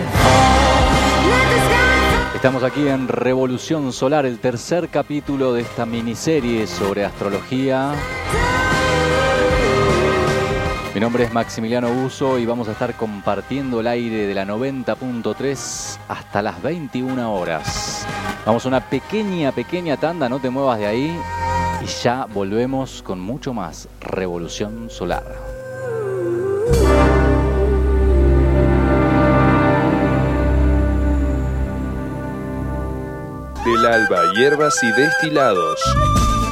[2.36, 7.94] Estamos aquí en Revolución Solar, el tercer capítulo de esta miniserie sobre astrología.
[10.94, 15.98] Mi nombre es Maximiliano Buzo y vamos a estar compartiendo el aire de la 90.3
[16.10, 18.06] hasta las 21 horas.
[18.46, 21.18] Vamos a una pequeña, pequeña tanda, no te muevas de ahí.
[21.82, 25.24] Y ya volvemos con mucho más Revolución Solar.
[33.70, 35.80] Del alba, hierbas y destilados.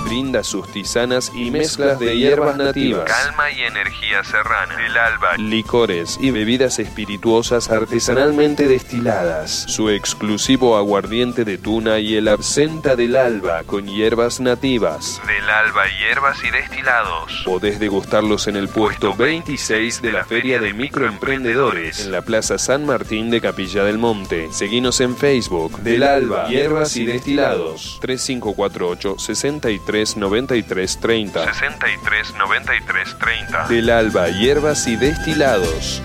[0.08, 3.03] Brinda sus tisanas y mezclas de hierbas nativas.
[3.12, 4.78] Calma y energía serrana.
[4.78, 5.36] Del alba.
[5.38, 9.66] Licores y bebidas espirituosas artesanalmente destiladas.
[9.68, 15.22] Su exclusivo aguardiente de tuna y el absenta del alba con hierbas nativas.
[15.28, 17.41] Del alba, hierbas y destilados.
[17.43, 22.86] Podés degustarlos en el puesto 26 de la Feria de Microemprendedores en la Plaza San
[22.86, 24.47] Martín de Capilla del Monte.
[24.51, 25.80] Seguinos en Facebook.
[25.80, 27.97] Del Alba, Hierbas y Destilados.
[27.99, 31.54] 3548 63 93 30.
[31.54, 33.68] 63 93 30.
[33.68, 36.02] Del Alba, Hierbas y Destilados.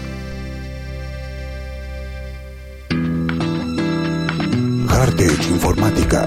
[4.88, 6.26] Hardtech Informática.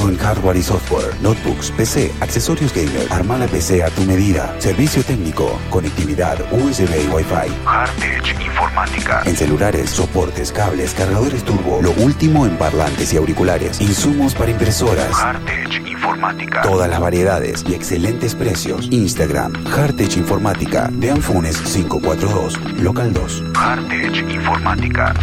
[0.00, 3.06] Todo en hardware y software, notebooks, PC, accesorios gamer.
[3.10, 4.54] Arma la PC a tu medida.
[4.58, 7.52] Servicio técnico, conectividad USB y Wi-Fi.
[7.66, 9.22] Hardtech Informática.
[9.26, 15.12] En celulares, soportes, cables, cargadores turbo, lo último en parlantes y auriculares, insumos para impresoras,
[15.12, 16.62] Hardtech Informática.
[16.62, 18.88] todas las variedades y excelentes precios.
[18.90, 23.44] Instagram, Hardtech Informática, de Anfunes 542, local 2.
[23.54, 25.14] Hardtech Informática.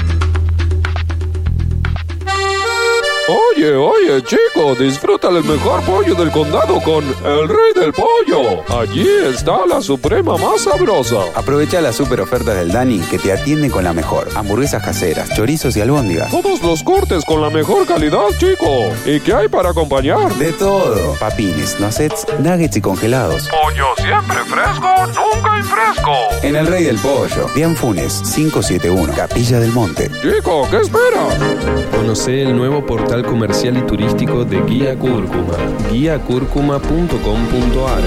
[3.29, 8.63] Oye, oye, chico, disfruta el mejor pollo del condado con el rey del pollo.
[8.79, 11.17] Allí está la suprema más sabrosa.
[11.35, 14.29] Aprovecha las super ofertas del Dani que te atiende con la mejor.
[14.33, 16.31] Hamburguesas caseras, chorizos y albóndigas.
[16.31, 18.93] Todos los cortes con la mejor calidad, chico.
[19.05, 20.33] ¿Y qué hay para acompañar?
[20.35, 21.15] De todo.
[21.19, 23.49] Papines, nuggets, nuggets y congelados.
[23.49, 26.13] Pollo siempre fresco, nunca infresco.
[26.43, 30.09] En el Rey del Pollo, Dian Funes, 571, Capilla del Monte.
[30.21, 31.35] Chico, ¿qué esperas?
[31.91, 35.57] Conoce el nuevo portal comercial y turístico de Guía Cúrcuma,
[35.91, 38.03] guiacúrcuma.com.ar.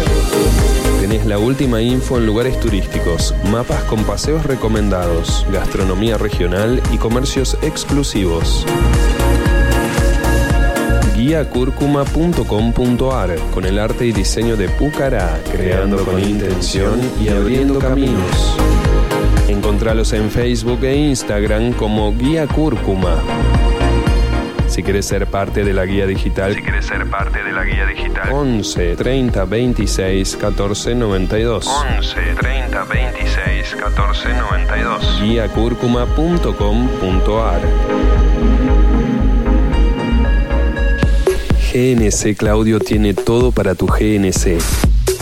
[1.00, 7.56] Tenés la última info en lugares turísticos, mapas con paseos recomendados, gastronomía regional y comercios
[7.62, 8.66] exclusivos.
[11.16, 18.56] guiacúrcuma.com.ar con el arte y diseño de Pucará, creando con intención y abriendo caminos.
[19.48, 23.16] Encontralos en Facebook e Instagram como Guía Cúrcuma.
[24.70, 27.84] Si quieres ser parte de la guía digital, Si quieres ser parte de la guía
[27.86, 31.66] digital, 11 30 26 14 92.
[31.98, 35.22] 11 30 26 14 92.
[35.22, 37.60] guiacúrcuma.com.ar
[41.72, 44.56] GNC Claudio tiene todo para tu GNC.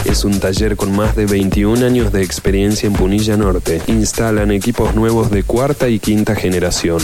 [0.04, 3.80] Es un taller con más de 21 años de experiencia en Punilla Norte.
[3.86, 7.00] Instalan equipos nuevos de cuarta y quinta generación.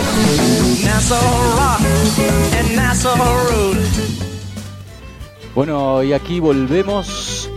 [5.55, 7.49] Bueno, y aquí volvemos.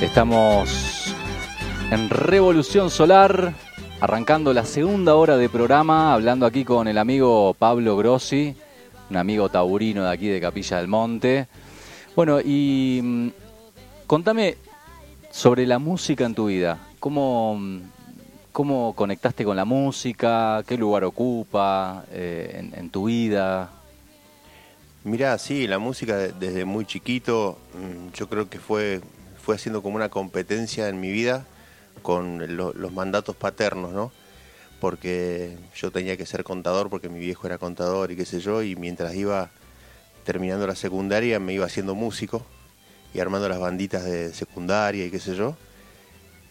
[0.00, 1.14] Estamos
[1.90, 3.54] en Revolución Solar,
[4.00, 8.56] arrancando la segunda hora de programa, hablando aquí con el amigo Pablo Grossi,
[9.10, 11.46] un amigo taurino de aquí de Capilla del Monte.
[12.16, 13.28] Bueno, y mm,
[14.06, 14.56] contame
[15.30, 16.78] sobre la música en tu vida.
[16.98, 17.80] ¿Cómo, mm,
[18.52, 20.62] cómo conectaste con la música?
[20.66, 23.70] ¿Qué lugar ocupa eh, en, en tu vida?
[25.04, 29.00] Mirá, sí, la música de- desde muy chiquito, mm, yo creo que fue,
[29.42, 31.46] fue haciendo como una competencia en mi vida
[32.02, 34.12] con lo- los mandatos paternos, ¿no?
[34.80, 38.62] Porque yo tenía que ser contador porque mi viejo era contador y qué sé yo,
[38.62, 39.50] y mientras iba
[40.24, 42.44] terminando la secundaria me iba haciendo músico
[43.14, 45.56] y armando las banditas de secundaria y qué sé yo.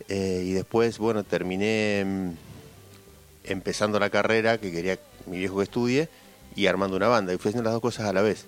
[0.08, 2.30] Eh, y después, bueno, terminé mm,
[3.44, 6.10] empezando la carrera que quería mi viejo que estudie
[6.56, 7.34] y armando una banda.
[7.34, 8.46] Y fui haciendo las dos cosas a la vez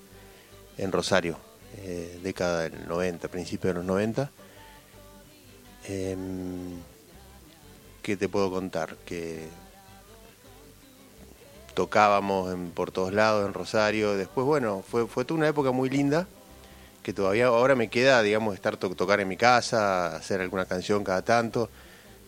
[0.77, 1.37] en Rosario,
[1.77, 4.31] eh, década del 90, principio de los 90.
[5.87, 6.77] Em,
[8.01, 8.95] ¿qué te puedo contar?
[9.05, 9.47] Que
[11.73, 14.15] tocábamos en- por todos lados, en Rosario.
[14.15, 16.27] Después, bueno, fue, fue toda una época muy linda
[17.03, 21.03] que todavía ahora me queda, digamos, estar to- tocar en mi casa, hacer alguna canción
[21.03, 21.69] cada tanto.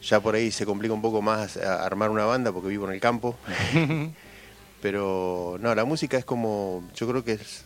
[0.01, 2.99] Ya por ahí se complica un poco más armar una banda porque vivo en el
[2.99, 3.35] campo.
[4.81, 7.63] Pero no, la música es como, yo creo que es,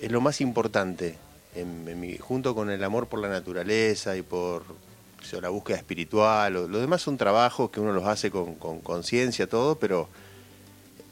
[0.00, 1.16] es lo más importante,
[1.54, 5.48] en- en mi- junto con el amor por la naturaleza y por o sea, la
[5.48, 6.52] búsqueda espiritual.
[6.52, 10.08] Lo, lo demás son trabajos que uno los hace con conciencia, todo, pero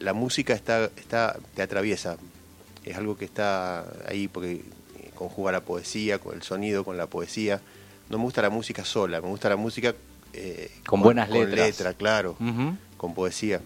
[0.00, 2.16] la música está, está, te atraviesa.
[2.84, 7.06] Es algo que está ahí porque eh, conjuga la poesía, con el sonido, con la
[7.06, 7.60] poesía.
[8.10, 9.94] No me gusta la música sola, me gusta la música
[10.32, 11.66] eh, Con buenas con letras.
[11.68, 12.36] letra, claro,
[12.96, 13.60] con poesía.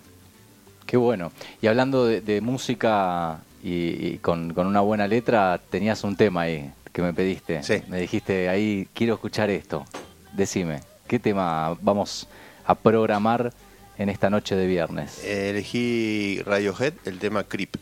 [0.86, 1.32] Qué bueno.
[1.60, 6.42] Y hablando de, de música y, y con, con una buena letra, tenías un tema
[6.42, 7.62] ahí que me pediste.
[7.62, 7.82] Sí.
[7.88, 9.84] Me dijiste ahí, quiero escuchar esto.
[10.32, 12.28] Decime, ¿qué tema vamos
[12.64, 13.52] a programar
[13.98, 15.22] en esta noche de viernes?
[15.24, 17.76] Eh, elegí Radiohead, el tema Creep.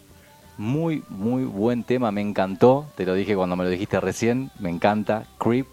[0.59, 2.87] Muy, muy buen tema, me encantó.
[2.95, 5.27] Te lo dije cuando me lo dijiste recién, me encanta.
[5.39, 5.67] Creep.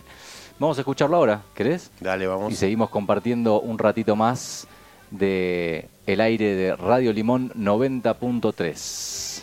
[0.59, 1.91] Vamos a escucharlo ahora, ¿querés?
[1.99, 2.51] Dale, vamos.
[2.51, 4.67] Y seguimos compartiendo un ratito más
[5.11, 9.42] de el aire de Radio Limón 90.3.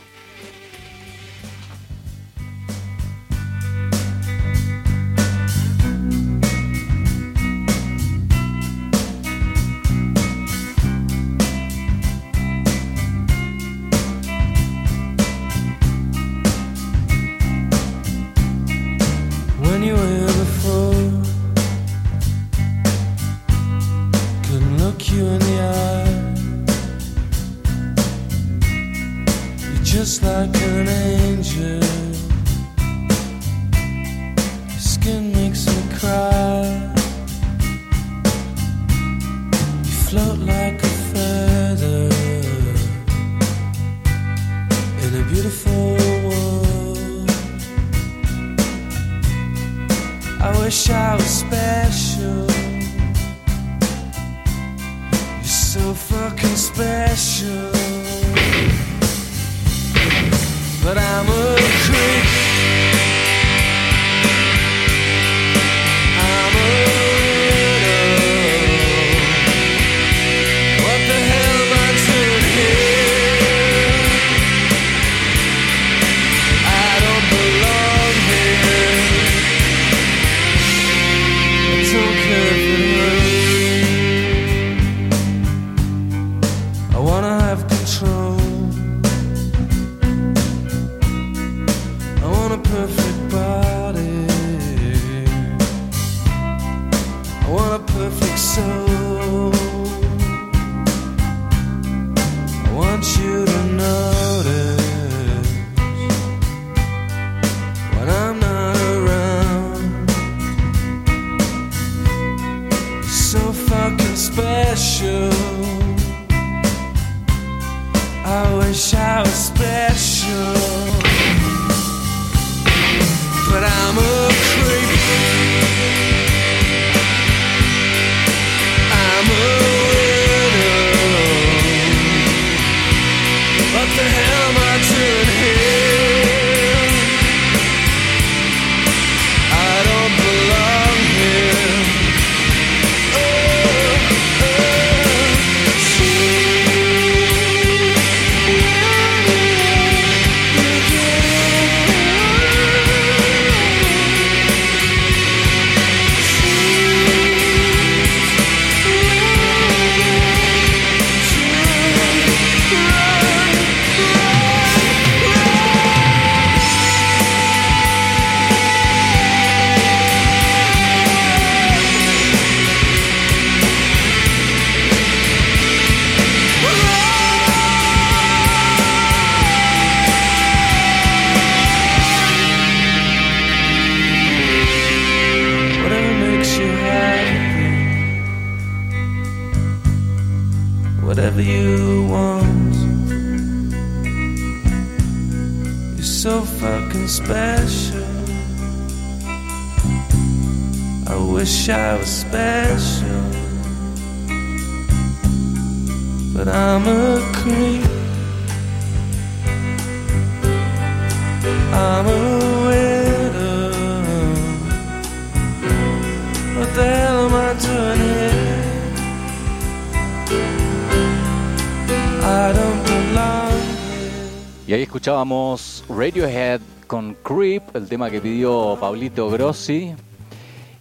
[225.20, 229.92] escuchábamos Radiohead con Creep, el tema que pidió Pablito Grossi.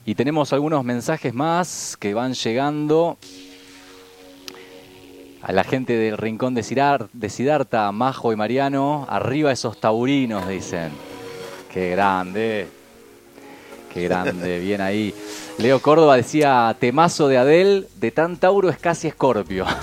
[0.05, 3.17] Y tenemos algunos mensajes más que van llegando.
[5.41, 10.47] A la gente del rincón de, Sirar- de Sidarta, Majo y Mariano, arriba esos taurinos,
[10.47, 10.91] dicen.
[11.73, 12.67] Qué grande.
[13.93, 15.13] Qué grande, bien ahí.
[15.57, 19.65] Leo Córdoba decía, temazo de Adel, de tan Tauro es casi Escorpio.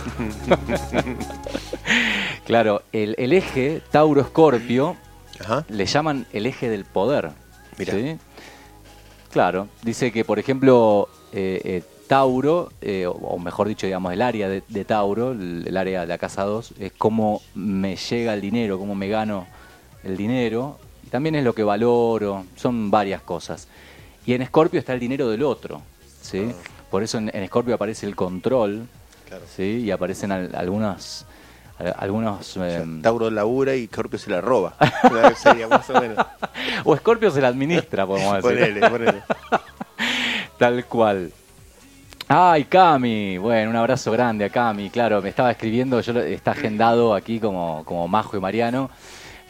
[2.47, 4.97] claro, el, el eje Tauro-Escorpio
[5.68, 7.30] le llaman el eje del poder.
[7.78, 8.16] ¿sí?
[9.30, 14.49] Claro, dice que, por ejemplo, eh, eh, Tauro, eh, o, mejor dicho, digamos, el área
[14.49, 18.40] de, de Tauro, el, el área de la casa 2, es cómo me llega el
[18.40, 19.47] dinero, cómo me gano
[20.05, 20.78] el dinero.
[21.05, 23.68] Y también es lo que valoro, son varias cosas.
[24.24, 25.82] Y en Escorpio está el dinero del otro,
[26.22, 26.51] ¿sí?
[26.90, 28.86] Por eso en, Escorpio aparece el control,
[29.55, 29.82] ¿sí?
[29.84, 31.26] Y aparecen al- algunas...
[31.79, 34.74] al- Algunos, em, Tauro labura y Scorpio se la roba.
[35.37, 36.24] Sería más o menos.
[36.85, 38.51] o Escorpio se la administra, podemos decir.
[38.59, 39.22] Ponele, ponele.
[40.59, 41.33] Tal cual.
[42.29, 43.39] Ay, Cami.
[43.39, 44.91] Bueno, un abrazo grande a Cami.
[44.91, 48.91] Claro, me estaba escribiendo, yo está agendado aquí como, como Majo y Mariano,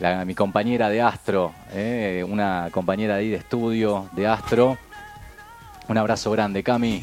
[0.01, 4.77] la- mi compañera de Astro, eh, una compañera ahí de estudio de Astro.
[5.89, 7.03] Un abrazo grande, Cami.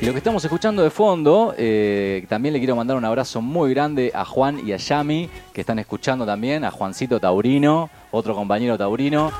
[0.00, 3.74] Y lo que estamos escuchando de fondo, eh, también le quiero mandar un abrazo muy
[3.74, 8.78] grande a Juan y a Yami, que están escuchando también, a Juancito Taurino, otro compañero
[8.78, 9.30] taurino,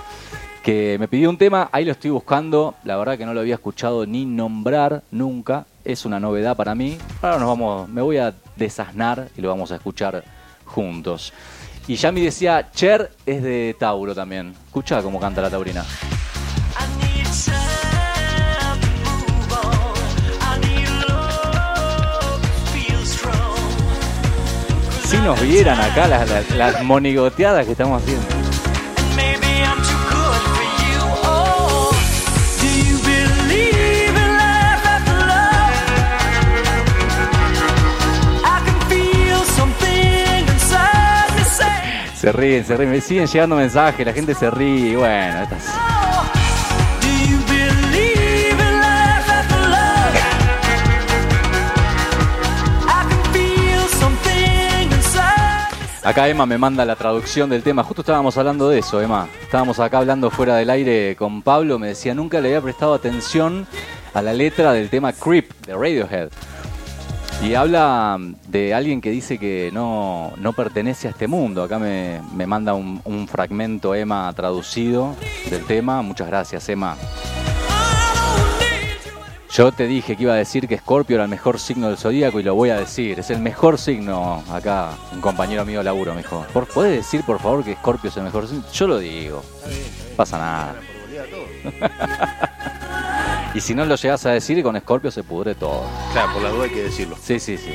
[0.62, 3.54] que me pidió un tema, ahí lo estoy buscando, la verdad que no lo había
[3.54, 6.98] escuchado ni nombrar nunca, es una novedad para mí.
[7.22, 10.22] Ahora nos vamos, me voy a desasnar y lo vamos a escuchar
[10.66, 11.32] juntos.
[11.88, 14.54] Y Yami decía, Cher es de Tauro también.
[14.66, 15.86] Escucha cómo canta la taurina.
[25.10, 28.26] Si nos vieran acá las, las- las monigoteadas que estamos haciendo.
[42.14, 45.64] Se ríen, se ríen, me siguen llegando mensajes, la gente se ríe, bueno, estas...
[56.10, 57.84] Acá Emma me manda la traducción del tema.
[57.84, 59.28] Justo estábamos hablando de eso, Emma.
[59.42, 61.78] Estábamos acá hablando fuera del aire con Pablo.
[61.78, 63.64] Me decía, nunca le había prestado atención
[64.12, 66.30] a la letra del tema Creep de Radiohead.
[67.44, 71.62] Y habla de alguien que dice que no, no pertenece a este mundo.
[71.62, 75.14] Acá me, me manda un, un fragmento, Emma, traducido
[75.48, 76.02] del tema.
[76.02, 76.96] Muchas gracias, Emma.
[79.52, 82.38] Yo te dije que iba a decir que Scorpio era el mejor signo del zodíaco
[82.38, 83.18] y lo voy a decir.
[83.18, 84.90] Es el mejor signo acá.
[85.12, 86.46] Un compañero mío de laburo me dijo.
[86.52, 88.62] "Por- ¿Puedes decir, por favor, que Scorpio es el mejor signo?
[88.72, 89.42] Yo lo digo.
[90.10, 90.74] No pasa nada.
[93.54, 95.82] y si no lo llegas a decir, con Scorpio se pudre todo.
[96.12, 97.16] Claro, por la duda hay que decirlo.
[97.20, 97.72] Sí, sí, sí.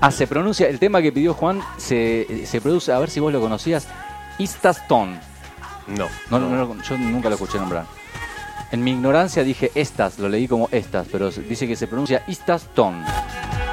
[0.00, 3.32] Ah, se pronuncia, el tema que pidió Juan se, se produce, a ver si vos
[3.32, 3.88] lo conocías,
[4.38, 5.18] Istaston.
[5.88, 6.06] No.
[6.30, 7.84] No, no, no, yo nunca lo escuché nombrar.
[8.70, 13.02] En mi ignorancia dije estas, lo leí como estas, pero dice que se pronuncia Istaston.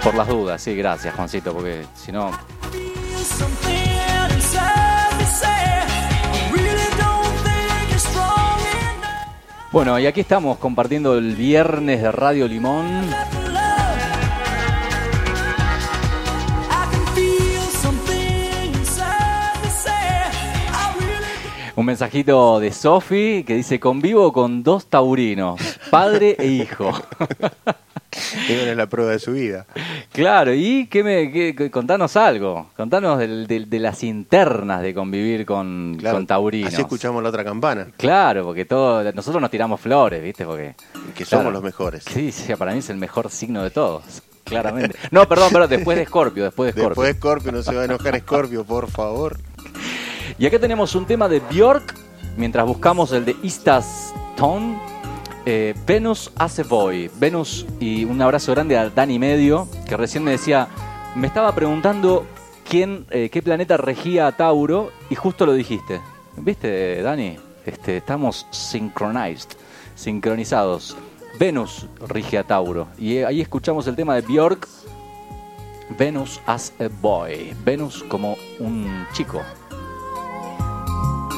[0.04, 2.32] Por las dudas, sí, gracias Juancito, porque si no...
[9.72, 12.86] Bueno, y aquí estamos compartiendo el viernes de Radio Limón.
[21.76, 25.60] Un mensajito de Sofi que dice, convivo con dos taurinos,
[25.90, 26.92] padre e hijo.
[28.50, 29.66] Es la prueba de su vida.
[30.14, 35.98] Claro, y qué me, contanos algo, contanos del- del- de las internas de convivir con,
[36.00, 36.72] Claro, con taurinos.
[36.72, 37.88] Así escuchamos la otra campana.
[37.98, 40.46] Claro, porque todo, nosotros nos tiramos flores, ¿viste?
[40.46, 40.76] Porque
[41.14, 42.06] Que somos los mejores.
[42.06, 44.04] Sí, sí, para mí es el mejor signo de todos,
[44.46, 44.98] claramente.
[45.12, 47.04] No, perdón, perdón, después de Scorpio, después de Scorpio.
[47.04, 49.38] Después de Scorpio, no se va a enojar Scorpio, por favor.
[50.38, 51.96] Y acá tenemos un tema de Björk,
[52.36, 54.78] mientras buscamos el de Istas Tone,
[55.46, 57.10] eh, Venus hace Boy.
[57.16, 60.68] Venus, y un abrazo grande a Dani Medio, que recién me decía,
[61.16, 62.26] me estaba preguntando
[62.68, 66.02] quién, eh, qué planeta regía a Tauro, y justo lo dijiste.
[66.36, 67.38] ¿Viste, Dani?
[67.66, 69.52] Este, estamos synchronized,
[69.96, 70.98] sincronizados.
[71.40, 72.88] Venus rige a Tauro.
[72.98, 74.68] Y eh, ahí escuchamos el tema de Björk,
[75.98, 77.56] Venus as a Boy.
[77.64, 79.42] Venus como un chico.
[80.96, 81.35] thank you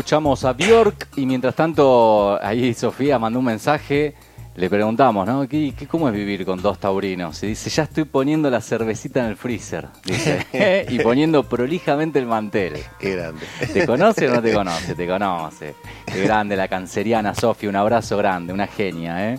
[0.00, 4.14] escuchamos a Bjork y mientras tanto ahí Sofía mandó un mensaje,
[4.56, 5.46] le preguntamos, ¿no?
[5.46, 7.42] ¿Qué, qué- cómo es vivir con dos taurinos?
[7.42, 12.24] Y dice, ya estoy poniendo la cervecita en el freezer, dice, y poniendo prolijamente el
[12.24, 12.78] mantel.
[12.98, 13.42] Qué grande.
[13.74, 14.94] ¿Te conoce o no te conoce?
[14.94, 15.74] Te conoce.
[16.06, 19.38] Qué grande la canceriana Sofía, un abrazo grande, una genia, ¿eh?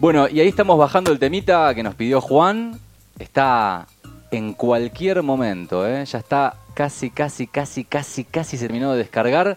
[0.00, 2.80] Bueno, y ahí estamos bajando el temita que nos pidió Juan.
[3.18, 3.86] Está
[4.30, 6.06] en cualquier momento, ¿eh?
[6.06, 9.56] Ya está casi, casi, casi, casi, casi terminado de descargar.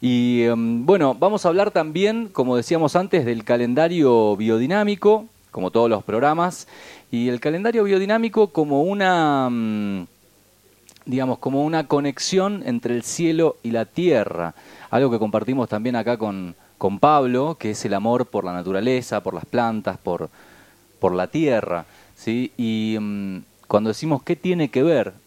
[0.00, 5.88] Y em, bueno, vamos a hablar también, como decíamos antes, del calendario biodinámico, como todos
[5.88, 6.68] los programas.
[7.10, 9.48] Y el calendario biodinámico como una...
[9.50, 10.06] mm,
[11.06, 14.54] digamos, como una conexión entre el cielo y la tierra.
[14.90, 19.22] Algo que compartimos también acá con, con Pablo, que es el amor por la naturaleza,
[19.22, 20.28] por las plantas, por,
[20.98, 21.86] por la tierra.
[22.16, 22.52] ¿sí?
[22.56, 23.38] Y mm,
[23.68, 25.23] cuando decimos qué tiene que ver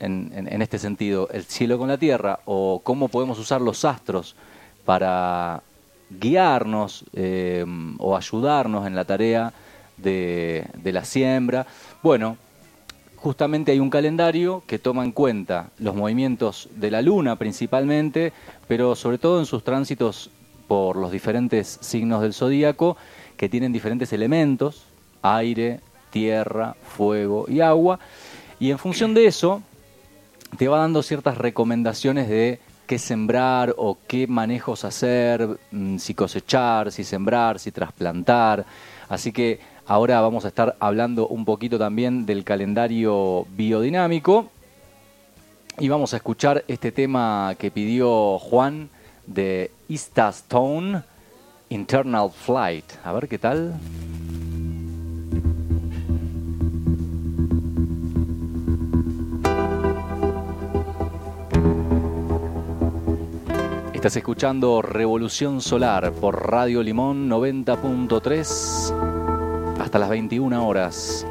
[0.00, 4.34] en, este sentido el cielo con la tierra o cómo podemos usar los astros
[4.84, 5.62] para
[6.10, 7.64] guiarnos eh,
[7.98, 9.52] o ayudarnos en la tarea
[9.96, 11.66] de, de la siembra,
[12.02, 12.36] bueno,
[13.16, 18.32] justamente hay un calendario que toma en cuenta los movimientos de la luna principalmente,
[18.68, 20.30] pero sobre todo en sus tránsitos
[20.68, 22.96] por los diferentes signos del zodíaco
[23.36, 24.84] que tienen diferentes elementos,
[25.22, 25.80] aire,
[26.10, 27.98] tierra, fuego y agua,
[28.60, 29.62] y en función de eso
[30.56, 36.90] te va dando ciertas recomendaciones de qué sembrar o qué manejos hacer, mm, si cosechar,
[36.90, 38.64] si sembrar, si trasplantar.
[39.08, 44.50] Así que ahora vamos a estar hablando un poquito también del calendario biodinámico
[45.78, 48.88] y vamos a escuchar este tema que pidió Juan
[49.26, 51.02] de Ista Stone,
[51.68, 52.84] Internal Flight.
[53.04, 53.78] A ver qué tal.
[63.98, 71.26] Estás escuchando Revolución Solar por Radio Limón 90.3 hasta las 21 horas.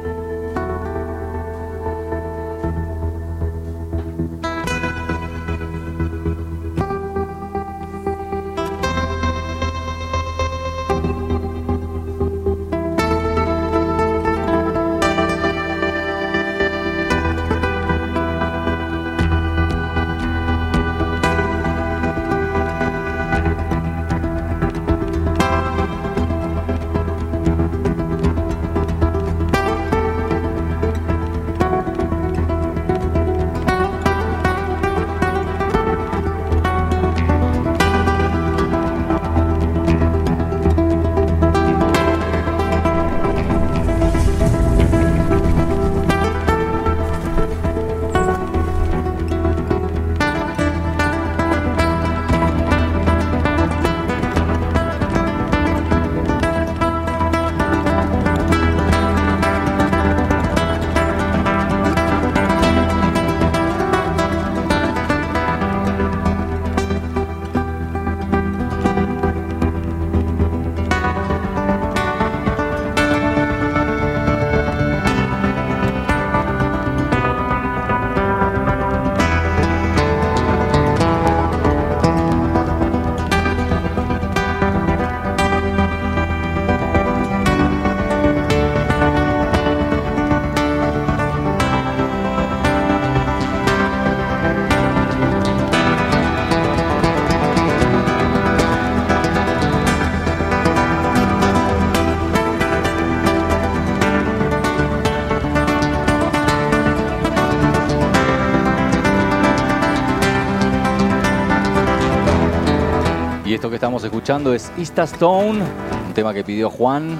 [113.48, 115.62] Y esto que estamos escuchando es Ista Stone,
[116.06, 117.18] un tema que pidió Juan,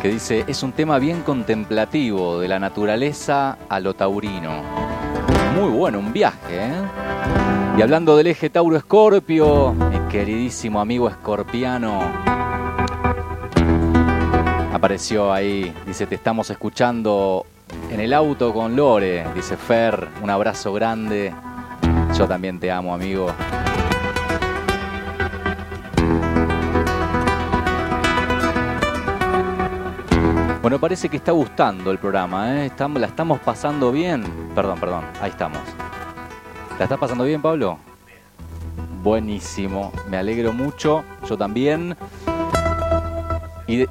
[0.00, 4.62] que dice, es un tema bien contemplativo, de la naturaleza a lo taurino.
[5.56, 6.72] Muy bueno, un viaje, ¿eh?
[7.76, 12.00] Y hablando del eje Tauro-Escorpio, mi queridísimo amigo escorpiano
[14.72, 17.44] apareció ahí, dice, te estamos escuchando
[17.90, 21.34] en el auto con Lore, dice Fer, un abrazo grande.
[22.16, 23.32] Yo también te amo, amigo.
[30.66, 32.66] Bueno, parece que está gustando el programa, ¿eh?
[32.66, 34.24] Estamos, la estamos pasando bien.
[34.52, 35.60] Perdón, perdón, ahí estamos.
[36.76, 37.78] ¿La estás pasando bien, Pablo?
[38.04, 38.18] Bien.
[39.00, 41.96] Buenísimo, me alegro mucho, yo también.
[43.68, 43.88] Y de...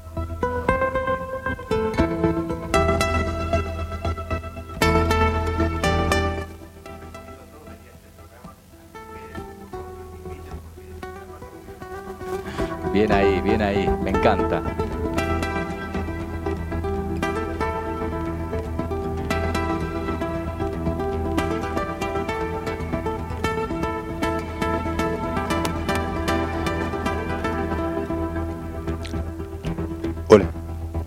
[12.91, 14.61] Bien ahí, bien ahí, me encanta.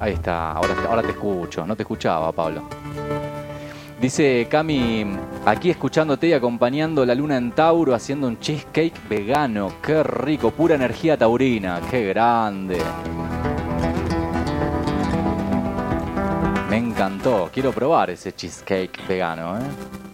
[0.08, 2.62] Ahí está, ahora, te escucho, no te escuchaba, Pablo.
[4.00, 5.04] Dice Cami,
[5.44, 9.70] aquí escuchándote y acompañando la luna en Tauro haciendo un cheesecake vegano.
[9.82, 12.78] Qué rico, pura energía taurina, qué grande.
[16.70, 20.07] Me encantó, quiero probar ese cheesecake vegano, ¿eh?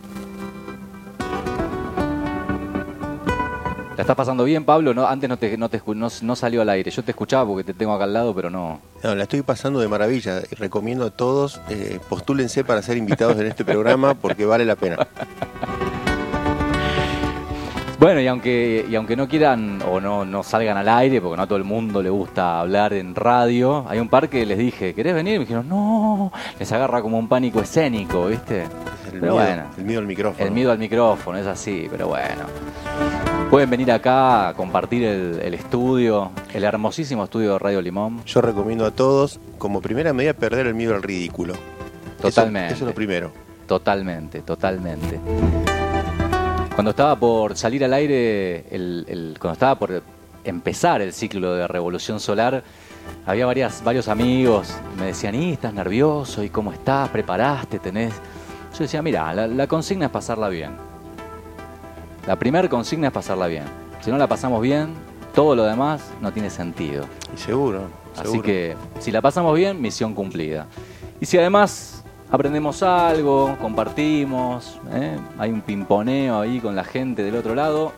[3.97, 4.93] ¿La estás pasando bien, Pablo?
[4.93, 6.91] No, antes no, te, no, te escu- no, no salió al aire.
[6.91, 8.81] Yo te escuchaba porque te tengo acá al lado, pero no.
[9.05, 13.47] No, la estoy pasando de maravilla recomiendo a todos, eh, postúlense para ser invitados en
[13.47, 14.97] este programa porque vale la pena.
[18.01, 21.45] Bueno, y aunque, y aunque no quieran o no, no salgan al aire, porque no
[21.45, 24.93] a todo el mundo le gusta hablar en radio, hay un par que les dije,
[24.93, 25.37] ¿querés venir?
[25.37, 28.63] Y me dijeron, no, les agarra como un pánico escénico, ¿viste?
[28.65, 28.69] El,
[29.13, 30.45] Pero miedo, bueno, el miedo al micrófono.
[30.45, 32.45] el miedo al micrófono, es así, pero bueno.
[33.55, 38.25] Pueden venir acá a compartir el, el estudio, el hermosísimo estudio de Radio Limón.
[38.25, 41.53] Yo recomiendo a todos, como primera medida, perder el miedo al ridículo.
[41.55, 41.61] Eso-
[42.23, 42.75] Totalmente.
[42.75, 43.31] Eso, es lo primero.
[43.69, 45.21] Totalmente, totalmente.
[46.75, 50.03] Cuando estaba por salir al aire, el, el- cuando estaba por
[50.43, 52.65] empezar el ciclo de Revolución Solar,
[53.25, 56.43] había varias, varios amigos, me decían, ¿y estás nervioso?
[56.43, 57.09] ¿Y cómo estás?
[57.11, 57.79] ¿Preparaste?
[57.79, 58.15] ¿Tenés?
[58.73, 60.73] Yo decía, mira, la, la consigna es pasarla bien.
[62.27, 63.65] La primera consigna es pasarla bien.
[64.01, 64.95] Si no la pasamos bien,
[65.35, 67.05] todo lo demás no tiene sentido.
[67.35, 67.83] Y seguro.
[68.15, 68.43] Así seguro.
[68.43, 70.67] que si la pasamos bien, misión cumplida.
[71.21, 75.19] Y si además aprendemos algo, compartimos, ¿eh?
[75.39, 77.93] hay un pimponeo ahí con la gente del otro lado.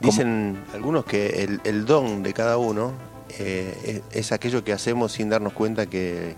[0.00, 2.92] Dicen algunos que el, el don de cada uno
[3.38, 6.34] eh, es, es aquello que hacemos sin darnos cuenta que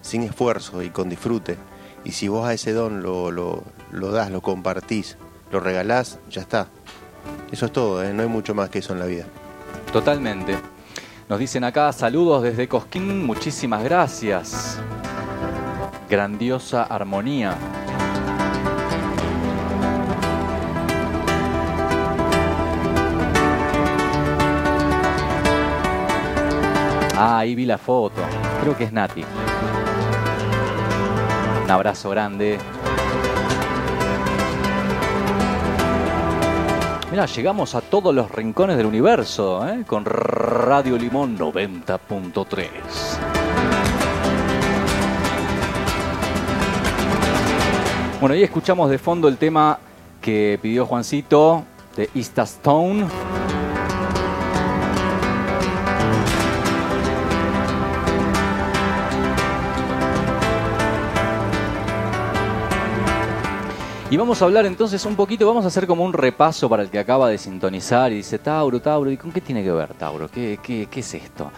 [0.00, 1.56] sin esfuerzo y con disfrute.
[2.04, 3.62] Y si vos a ese don lo, lo,
[3.92, 5.16] lo das, lo compartís,
[5.50, 6.68] lo regalás, ya está.
[7.50, 8.12] Eso es todo, ¿eh?
[8.12, 9.24] no hay mucho más que eso en la vida.
[9.92, 10.56] Totalmente.
[11.28, 14.78] Nos dicen acá, saludos desde Cosquín, muchísimas gracias.
[16.08, 17.56] Grandiosa armonía.
[27.22, 28.22] Ah, ahí vi la foto.
[28.62, 29.24] Creo que es Nati.
[31.64, 32.58] Un abrazo grande.
[37.10, 39.82] Mira, llegamos a todos los rincones del universo, ¿eh?
[39.84, 42.68] con Radio Limón 90.3.
[48.20, 49.80] Bueno, ahí escuchamos de fondo el tema
[50.20, 51.64] que pidió Juancito
[51.96, 53.04] de Easta Stone.
[64.10, 66.90] Y vamos a hablar entonces un poquito, vamos a hacer como un repaso para el
[66.90, 70.28] que acaba de sintonizar y dice, Tauro, Tauro, ¿y con qué tiene que ver Tauro?
[70.28, 71.50] ¿Qué, qué- qué es esto?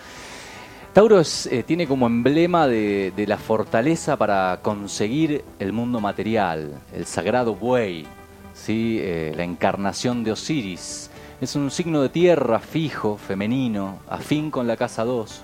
[0.93, 7.07] Tauro eh, tiene como emblema de, de la fortaleza para conseguir el mundo material, el
[7.07, 8.05] sagrado buey,
[8.53, 8.99] ¿sí?
[9.01, 11.09] Eh, la encarnación de Osiris.
[11.41, 15.41] Es un signo de tierra fijo, femenino, afín con la casa 2,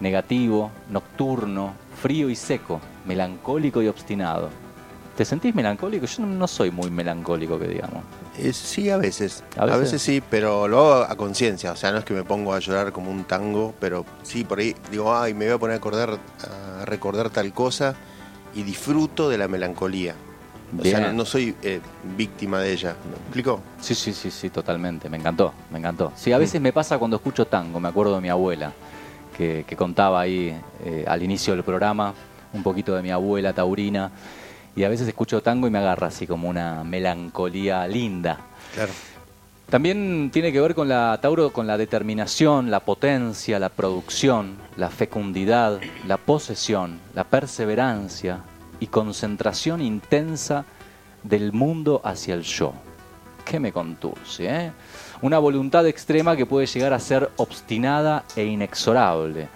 [0.00, 4.48] negativo, nocturno, frío y seco, melancólico y obstinado.
[5.16, 6.04] ¿Te sentís melancólico?
[6.04, 8.04] Yo no, soy muy melancólico, que digamos.
[8.38, 9.42] Eh, sí, a veces.
[9.56, 10.02] ¿A ¿A veces?
[10.02, 11.72] sí, pero lo hago a conciencia.
[11.72, 14.58] O sea, no es que me pongo a llorar como un tango, pero sí, por
[14.58, 16.18] ahí digo, ay, me voy a poner a, acordar,
[16.80, 17.94] a recordar tal cosa
[18.54, 20.14] y disfruto de la melancolía.
[20.78, 21.80] O sea, no, no soy eh,
[22.16, 22.96] víctima de ella.
[23.08, 23.60] ¿Me explico?
[23.80, 25.08] Sí, sí, sí, sí, totalmente.
[25.08, 26.12] Me encantó, me encantó.
[26.14, 28.72] Sí, a veces me pasa cuando escucho tango, me acuerdo de mi abuela,
[29.34, 32.12] que, que contaba ahí eh, al inicio del programa
[32.52, 34.10] un poquito de mi abuela taurina.
[34.76, 38.38] Y a veces escucho tango y me agarra así como una melancolía linda.
[38.74, 38.92] Claro.
[39.70, 44.90] También tiene que ver con la Tauro, con la determinación, la potencia, la producción, la
[44.90, 48.42] fecundidad, la posesión, la perseverancia
[48.78, 50.66] y concentración intensa
[51.24, 52.74] del mundo hacia el yo.
[53.44, 54.46] ¿Qué me conturce?
[54.46, 54.72] eh?
[55.22, 59.48] Una voluntad extrema que puede llegar a ser obstinada e inexorable.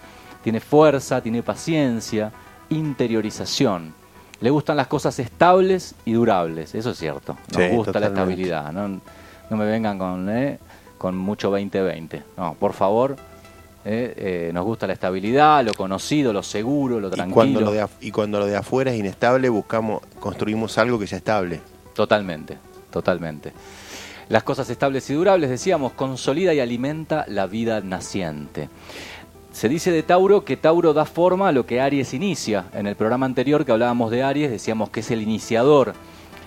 [0.42, 2.32] Tiene fuerza, tiene paciencia,
[2.70, 3.99] interiorización.
[4.40, 7.36] Le gustan las cosas estables y durables, eso es cierto.
[7.52, 8.72] Nos Sí, gusta la estabilidad.
[8.72, 10.58] No, no me vengan con, eh,
[10.96, 12.22] con mucho 2020.
[12.36, 13.16] No, por favor.
[13.82, 17.34] eh, eh, nos gusta la estabilidad, lo conocido, lo seguro, lo Y tranquilo.
[17.34, 21.16] cuando, lo de, y cuando lo de afuera es inestable, buscamos, construimos algo que sea
[21.18, 21.60] estable.
[21.94, 22.58] Totalmente,
[22.90, 23.52] totalmente.
[24.28, 28.68] Las cosas estables y durables, decíamos, consolida y alimenta la vida naciente.
[29.52, 32.66] Se dice de Tauro que Tauro da forma a lo que Aries inicia.
[32.72, 35.94] En el programa anterior que hablábamos de Aries decíamos que es el iniciador.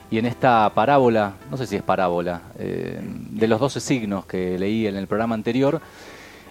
[0.09, 4.57] Y en esta parábola, no sé si es parábola, eh, de los 12 signos que
[4.59, 5.81] leí en el programa anterior,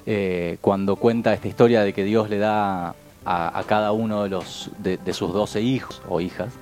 [0.04, 4.70] eh, cuando cuenta esta historia de que Dios le da a, cada uno de, los,
[4.78, 6.52] de sus 12 hijos o hijas,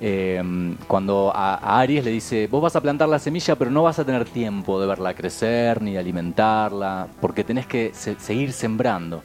[0.00, 0.42] eh,
[0.86, 4.04] cuando a, Aries le dice, vos vas a plantar la semilla, pero no vas a
[4.04, 9.22] tener tiempo de verla crecer ni de alimentarla, porque tenés que se- seguir sembrando.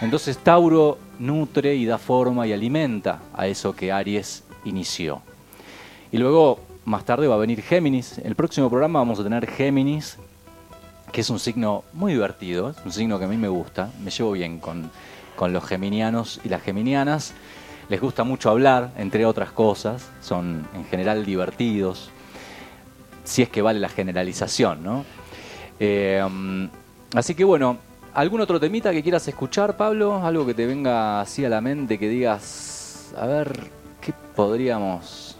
[0.00, 5.22] Entonces Tauro nutre y da forma y alimenta a eso que Aries inició.
[6.10, 8.18] Y luego, más tarde, va a venir Géminis.
[8.18, 10.18] El próximo programa vamos a tener Géminis,
[11.12, 14.10] que es un signo muy divertido, es un signo que a mí me gusta, me
[14.10, 14.90] llevo bien con,
[15.36, 17.34] con los geminianos y las geminianas.
[17.88, 22.10] Les gusta mucho hablar, entre otras cosas, son en general divertidos,
[23.24, 25.04] si es que vale la generalización, ¿no?
[25.78, 26.22] Eh,
[27.14, 27.78] así que bueno,
[28.14, 30.24] ¿algún otro temita que quieras escuchar, Pablo?
[30.24, 35.36] Algo que te venga así a la mente, que digas, a ver, ¿qué podríamos...?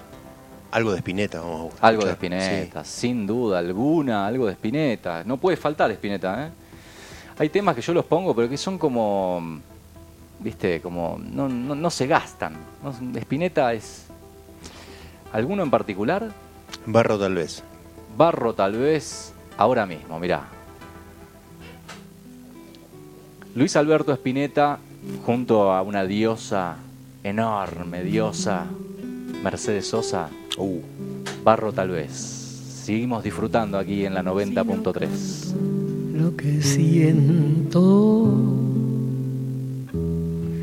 [0.73, 1.87] Algo de Spinetta vamos a.
[1.87, 5.23] Algo de Spinetta, sin duda alguna, algo de Spinetta.
[5.23, 6.51] No puede faltar Spinetta, ¿eh?
[7.39, 9.61] Hay temas que yo los pongo, pero que son como,
[10.43, 12.57] viste, como, no, no, no se gastan.
[12.83, 14.07] No, Spinetta es...
[15.33, 16.31] ¿Alguno en particular?
[16.87, 17.63] Barro tal vez.
[18.17, 20.45] Barro tal vez ahora mismo, mirá.
[23.55, 24.79] Luis Alberto Spinetta
[25.25, 26.77] junto a una diosa
[27.23, 28.67] enorme, diosa
[29.43, 30.29] Mercedes Sosa.
[30.57, 30.81] Uh.
[31.45, 32.13] Barro tal vez.
[32.13, 36.15] Seguimos disfrutando aquí en la 90.3.
[36.15, 38.23] lo que siento.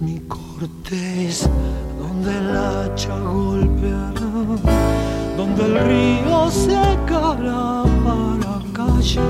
[0.00, 1.50] Mi corteza
[1.98, 4.30] donde el hacha golpeará,
[5.36, 9.24] donde el río secará para callar.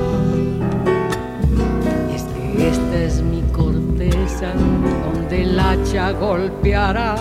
[2.15, 7.17] Es que esta es mi corteza donde el hacha golpeará,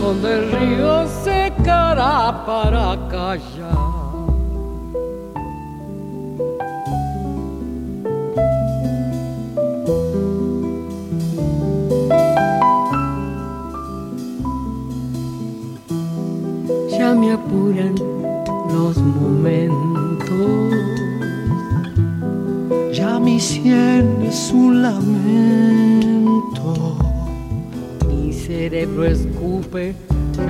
[0.00, 3.99] donde el río secará para callar.
[17.14, 17.94] Me apuran
[18.72, 20.72] los momentos.
[22.92, 26.16] Ya mi sien es un lamento.
[28.08, 29.96] Mi cerebro escupe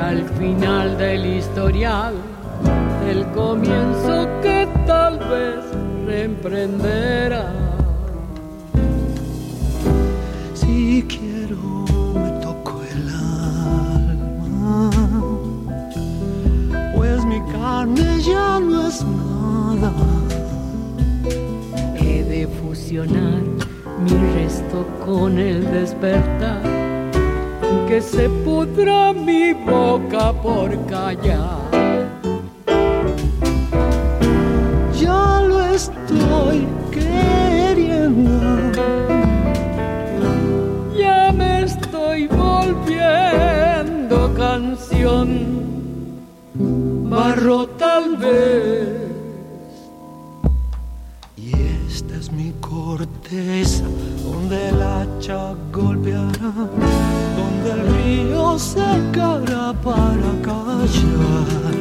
[0.02, 2.12] al final del historial,
[3.08, 5.64] el comienzo que tal vez
[6.06, 7.69] reemprenderá.
[25.90, 26.62] Despertar,
[27.88, 31.58] que se pudra mi boca por callar.
[35.00, 38.70] Ya lo estoy queriendo.
[40.96, 45.28] Ya me estoy volviendo canción,
[47.10, 49.10] barro tal vez.
[51.36, 51.52] Y
[51.88, 53.69] esta es mi corteza
[58.60, 61.74] río secará para callar.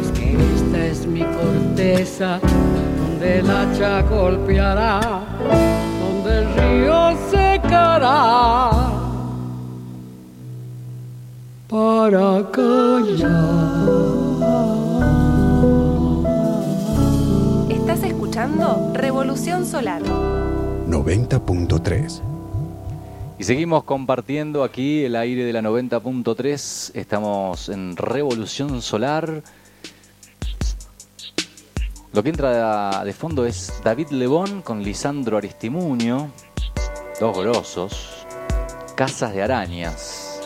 [0.00, 2.38] Es que esta es mi corteza,
[2.98, 5.00] donde el hacha golpeará,
[6.00, 8.70] donde el río secará
[11.68, 13.88] para callar.
[17.70, 20.02] Estás escuchando escuchando Revolución Solar.
[20.02, 22.37] 90.3.
[23.40, 26.90] Y seguimos compartiendo aquí el aire de la 90.3.
[26.94, 29.44] Estamos en Revolución Solar.
[32.12, 36.32] Lo que entra de fondo es David Lebón con Lisandro Aristimuño.
[37.20, 38.26] Dos grosos.
[38.96, 40.40] Casas de arañas.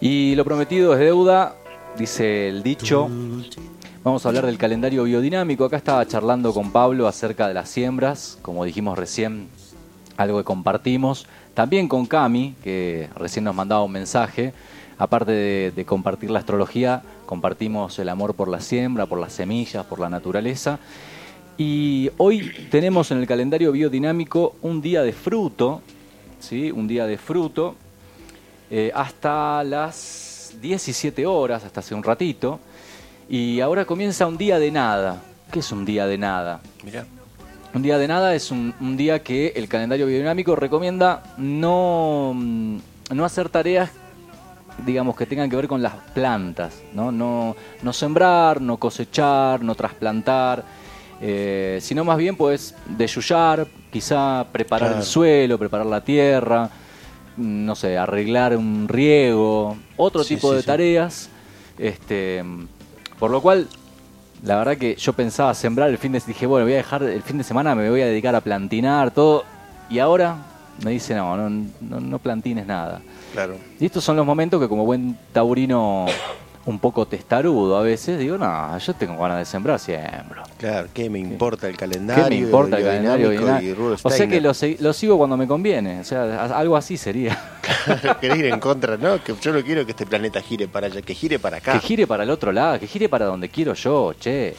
[0.00, 1.56] Y lo prometido es deuda,
[1.98, 3.10] dice el dicho.
[4.02, 5.66] Vamos a hablar del calendario biodinámico.
[5.66, 9.50] Acá estaba charlando con Pablo acerca de las siembras, como dijimos recién,
[10.16, 11.26] algo que compartimos.
[11.54, 14.52] También con Cami, que recién nos mandaba un mensaje.
[14.98, 20.00] Aparte de, compartir la astrología, compartimos el amor por la siembra, por las semillas, por
[20.00, 20.78] la naturaleza.
[21.58, 25.82] Y hoy tenemos en el calendario biodinámico un día de fruto,
[26.40, 26.70] ¿sí?
[26.70, 27.74] un día de fruto,
[28.70, 32.58] eh, hasta las 17 horas, hasta hace un ratito.
[33.28, 35.22] Y ahora comienza un día de nada.
[35.50, 36.60] ¿Qué es un día de nada?
[36.84, 37.06] Mirá.
[37.76, 42.78] Un día de nada es un, un día que el calendario biodinámico recomienda no, mm,
[43.12, 43.90] no hacer tareas,
[44.86, 47.12] digamos, que tengan que ver con las plantas, ¿no?
[47.12, 50.64] No, no sembrar, no cosechar, no trasplantar,
[51.20, 55.02] eh, sino más bien pues deyuyar, quizá preparar Claro.
[55.02, 56.70] el suelo, preparar la tierra,
[57.36, 60.66] no sé, arreglar un riego, otro Sí, tipo sí, de sí.
[60.66, 61.28] tareas.
[61.76, 62.42] Este,
[63.18, 63.68] por lo cual,
[64.42, 67.22] la verdad que yo pensaba sembrar el fin de dije, bueno, voy a dejar el
[67.22, 69.44] fin de semana, me voy a dedicar a plantinar todo.
[69.88, 70.36] Y ahora
[70.84, 71.48] me dice, no, no,
[71.80, 73.00] no, no plantines nada.
[73.32, 73.56] Claro.
[73.78, 76.06] Y estos son los momentos que como buen taurino
[76.66, 80.42] un poco testarudo a veces, digo, no, yo tengo ganas de sembrar, siembro.
[80.58, 82.24] Claro, ¿qué me importa el calendario?
[82.24, 83.32] ¿Qué me importa el calendario?
[83.32, 83.70] y
[84.02, 87.38] O sea que lo, lo sigo cuando me conviene, o sea, algo así sería.
[88.20, 89.22] Querés ir en contra, ¿no?
[89.22, 91.72] Que yo no quiero que este planeta gire para allá, que gire para acá.
[91.74, 94.54] Que gire para el otro lado, que gire para donde quiero yo, che.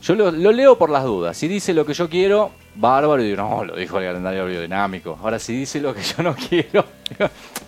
[0.00, 1.36] Yo lo, lo leo por las dudas.
[1.36, 5.18] Si dice lo que yo quiero, bárbaro, y digo, no, lo dijo el calendario biodinámico.
[5.20, 6.84] Ahora, si dice lo que yo no quiero,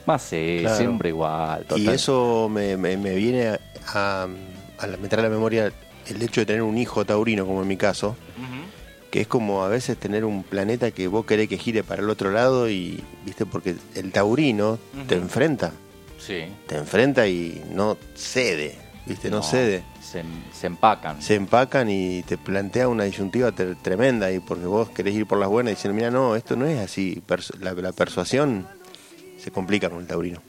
[0.06, 0.76] más Claro.
[0.76, 1.62] siempre igual.
[1.62, 1.88] Y total.
[1.94, 3.60] eso me, me- me viene a,
[3.94, 4.26] a,
[4.78, 5.72] a la- me trae a la memoria
[6.06, 8.16] el hecho de tener un hijo taurino, como en mi caso,
[9.10, 12.08] que es como a veces tener un planeta que vos querés que gire para el
[12.10, 15.72] otro lado y, viste, porque el taurino te enfrenta,
[16.18, 16.44] Sí.
[16.68, 18.76] te enfrenta y no cede,
[19.06, 19.82] viste, no, cede.
[20.00, 20.22] Se,
[20.52, 21.20] se empacan.
[21.22, 25.38] Se empacan y te plantea una disyuntiva tre- tremenda y porque vos querés ir por
[25.38, 28.66] las buenas y dicen, mira, no, esto no es así, Persu- la, la persuasión
[29.38, 30.40] se complica con el taurino.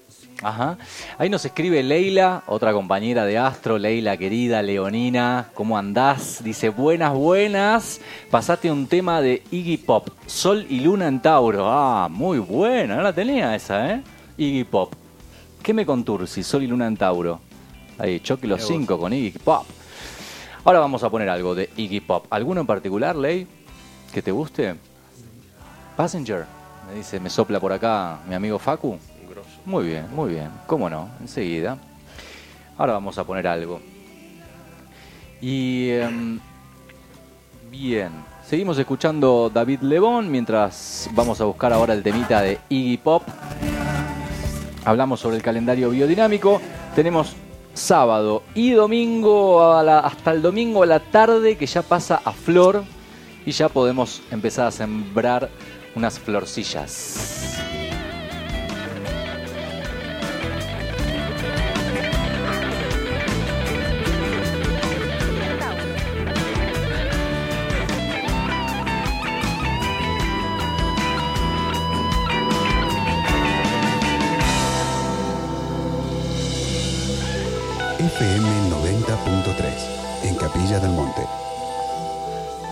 [0.41, 0.77] Ajá.
[1.19, 6.43] Ahí nos escribe Leila, otra compañera de Astro, Leila querida, Leonina, ¿cómo andás?
[6.43, 8.01] Dice, buenas, buenas.
[8.31, 11.69] Pasaste un tema de Iggy Pop, Sol y Luna en Tauro.
[11.69, 14.01] Ah, muy buena, no la tenía esa, ¿eh?
[14.37, 14.93] Iggy Pop.
[15.61, 17.39] ¿Qué me contursi, Sol y Luna en Tauro?
[17.99, 19.65] Ahí, choque los cinco con Iggy Pop.
[20.63, 22.25] Ahora vamos a poner algo de Iggy Pop.
[22.31, 23.47] ¿Alguno en particular, Ley,
[24.11, 24.75] que te guste?
[25.95, 26.45] Passenger,
[26.89, 28.97] me dice, me sopla por acá mi amigo Facu.
[29.65, 30.49] Muy bien, muy bien.
[30.67, 31.09] ¿Cómo no?
[31.19, 31.77] Enseguida.
[32.77, 33.79] Ahora vamos a poner algo.
[35.39, 36.39] Y em,
[37.69, 38.11] bien,
[38.45, 43.23] seguimos escuchando David Lebón mientras vamos a buscar ahora el temita de Iggy Pop.
[44.83, 46.59] Hablamos sobre el calendario biodinámico.
[46.95, 47.35] Tenemos
[47.73, 52.83] sábado y domingo hasta el domingo a la tarde que ya pasa a flor
[53.45, 55.49] y ya podemos empezar a sembrar
[55.95, 57.80] unas florcillas.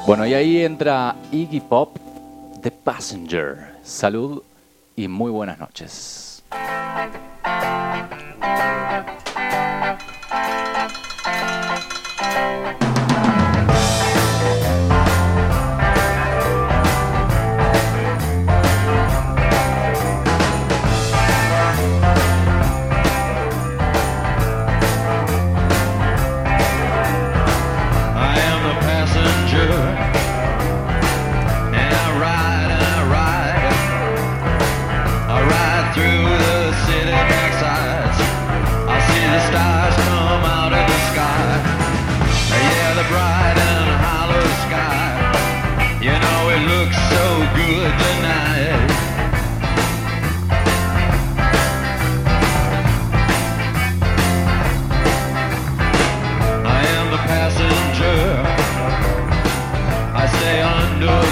[0.10, 1.96] Bueno, y ahí entra Iggy Pop,
[2.64, 3.76] The Passenger.
[3.84, 4.42] Salud
[4.96, 6.42] y muy buenas noches.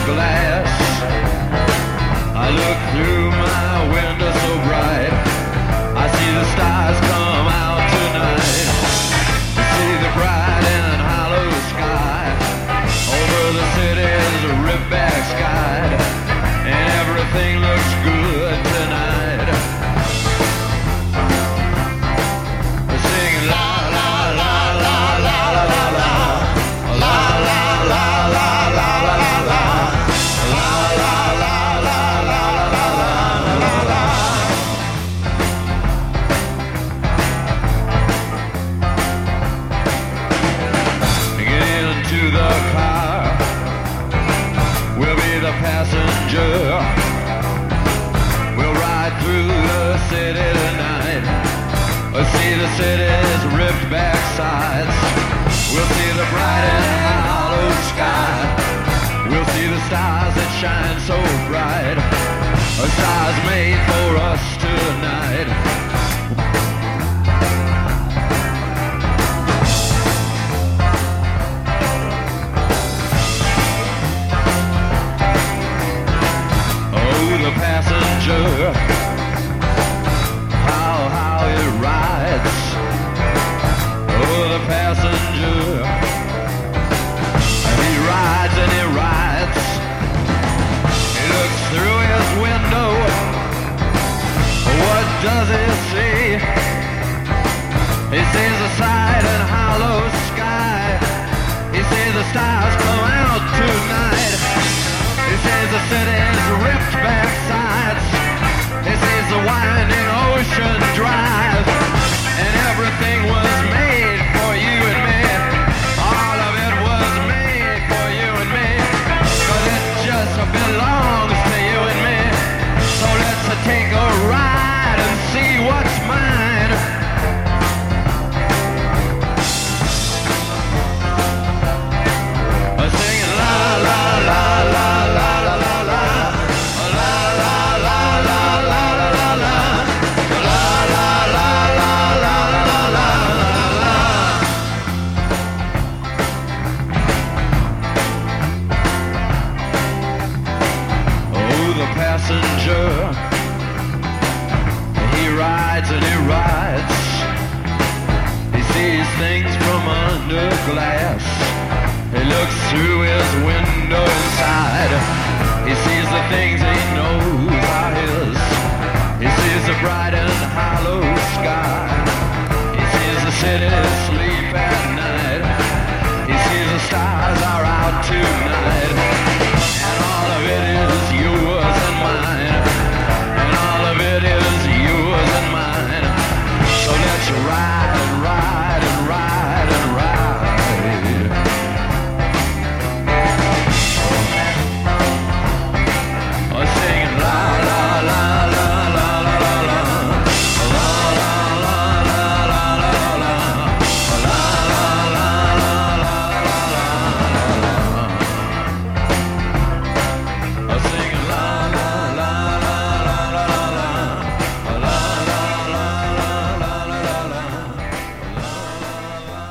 [0.07, 0.46] glad.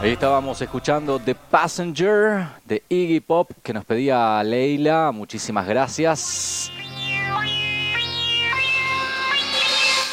[0.06, 5.10] Ahí estábamos escuchando The Passenger de Iggy Pop que nos pedía Leila.
[5.10, 6.70] Muchísimas gracias.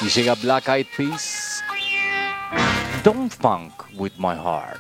[0.02, 1.64] Y llega Black Eyed Peas.
[3.03, 4.80] Don't funk with my heart.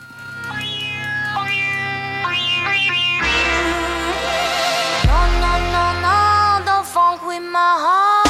[5.05, 8.22] No, no, no, no, don't funk with my heart.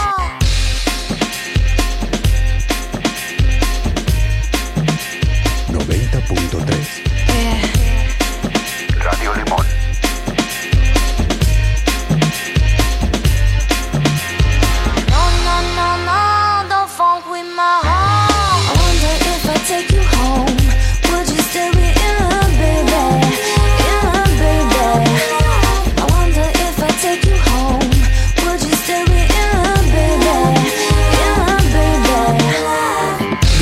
[6.66, 7.04] Baby.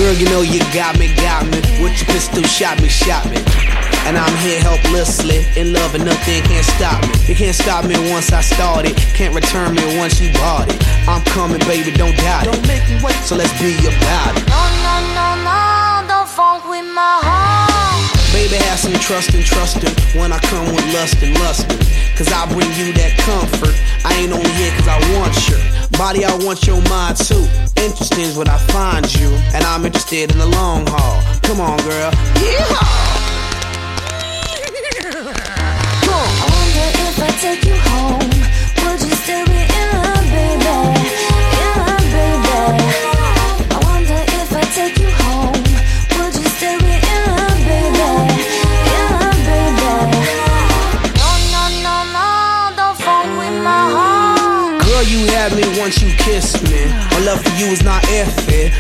[0.01, 1.70] Girl, you know you got me, got me.
[1.81, 3.37] With your pistol, shot me, shot me.
[4.05, 7.13] And I'm here helplessly in love and nothing can't stop me.
[7.25, 10.77] You can't stop me once I started, can't return me once you bought it.
[11.07, 12.51] I'm coming, baby, don't doubt it.
[12.53, 14.45] Don't make me wait, so let's be about it.
[14.45, 15.70] No, no, no, no,
[18.61, 21.79] Baby, have some trust and trusting when I come with lust and lusting.
[22.15, 23.73] Cause I bring you that comfort.
[24.05, 25.59] I ain't only here cause I want your
[25.97, 27.47] body, I want your mind too.
[27.81, 31.21] Interesting is what I find you, and I'm interested in the long haul.
[31.41, 32.11] Come on, girl.
[32.37, 33.09] Yeehaw!
[36.13, 38.29] I wonder if I take you home,
[38.85, 39.60] would you still be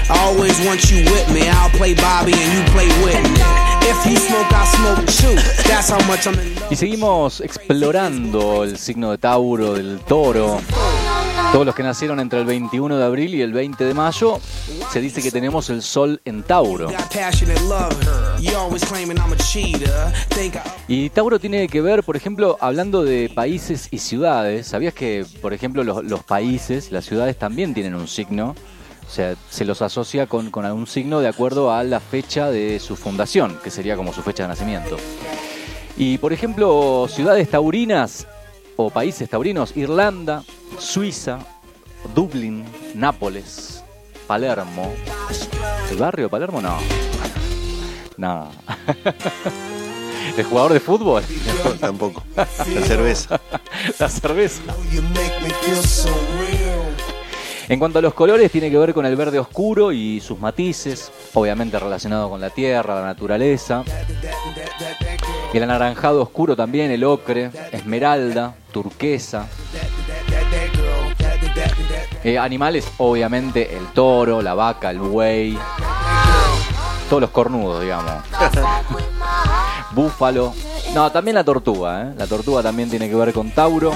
[0.09, 1.49] I always want you with me.
[1.49, 2.91] I'll play Bobby and you play.
[6.69, 10.61] Y seguimos explorando el signo de Tauro, del toro.
[11.51, 14.39] Todos los que nacieron entre el 21 de abril y el 20 de mayo,
[14.89, 16.89] se dice que tenemos el sol en Tauro.
[20.87, 24.67] Y Tauro tiene que ver, por ejemplo, hablando de países y ciudades.
[24.67, 28.55] ¿Sabías que, por ejemplo, los, los países, las ciudades también tienen un signo?
[29.05, 32.79] O sea, se los asocia con, con algún signo de acuerdo a la fecha de
[32.79, 34.95] su fundación, que sería como su fecha de nacimiento.
[35.97, 38.25] Y, por ejemplo, ciudades taurinas
[38.85, 40.43] o países taurinos, Irlanda,
[40.77, 41.39] Suiza,
[42.15, 43.83] Dublín, Nápoles,
[44.27, 44.91] Palermo.
[45.89, 46.61] ¿El barrio de Palermo?
[46.61, 46.77] No.
[48.17, 48.51] No.
[50.37, 51.23] ¿El jugador de fútbol?
[51.79, 52.23] tampoco.
[52.35, 53.39] La cerveza.
[53.99, 54.61] La cerveza.
[57.67, 61.11] En cuanto a los colores, tiene que ver con el verde oscuro y sus matices,
[61.33, 63.83] obviamente relacionado con la tierra, la naturaleza.
[65.53, 69.47] El anaranjado oscuro también, el ocre, esmeralda, turquesa.
[72.23, 75.57] Eh, animales, obviamente, el toro, la vaca, el buey.
[77.09, 78.13] Todos los cornudos, digamos.
[79.91, 80.53] Búfalo.
[80.93, 82.13] No, también la tortuga, ¿eh?
[82.17, 83.91] La tortuga también tiene que ver con Tauro.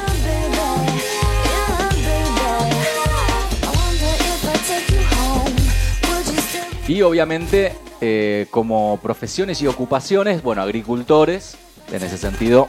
[6.88, 11.58] Y obviamente, eh, como profesiones y ocupaciones, bueno, agricultores,
[11.92, 12.68] en ese sentido,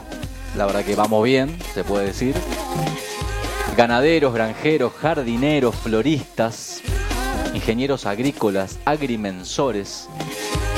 [0.55, 2.35] la verdad que vamos bien, se puede decir.
[3.75, 6.81] Ganaderos, granjeros, jardineros, floristas,
[7.53, 10.09] ingenieros agrícolas, agrimensores,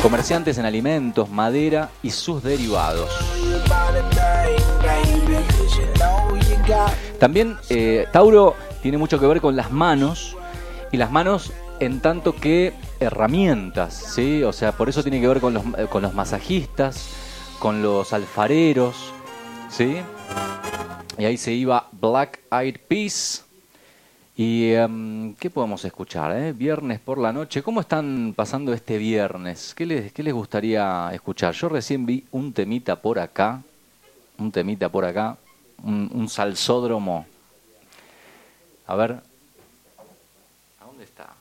[0.02, 3.10] comerciantes en alimentos, madera y sus derivados.
[7.20, 10.36] También eh, Tauro tiene mucho que ver con las manos
[10.92, 14.44] y las manos en tanto que herramientas, ¿sí?
[14.44, 17.10] O sea, por eso tiene que ver con los, eh, con los masajistas,
[17.60, 19.12] con los alfareros,
[19.70, 19.98] ¿sí?
[21.18, 23.46] Y ahí se iba Black Eyed Peas.
[24.36, 26.32] ¿Y em, qué podemos escuchar?
[26.38, 26.54] eh?
[26.54, 27.62] Viernes por la noche.
[27.62, 29.74] ¿Cómo están pasando este viernes?
[29.76, 31.54] ¿Qué les, ¿Qué les gustaría escuchar?
[31.54, 33.62] Yo recién vi un temita por acá.
[34.38, 35.36] Un temita por acá.
[35.84, 37.26] Un, un salsódromo.
[38.88, 39.12] A ver.
[40.82, 41.34] ¿A dónde está?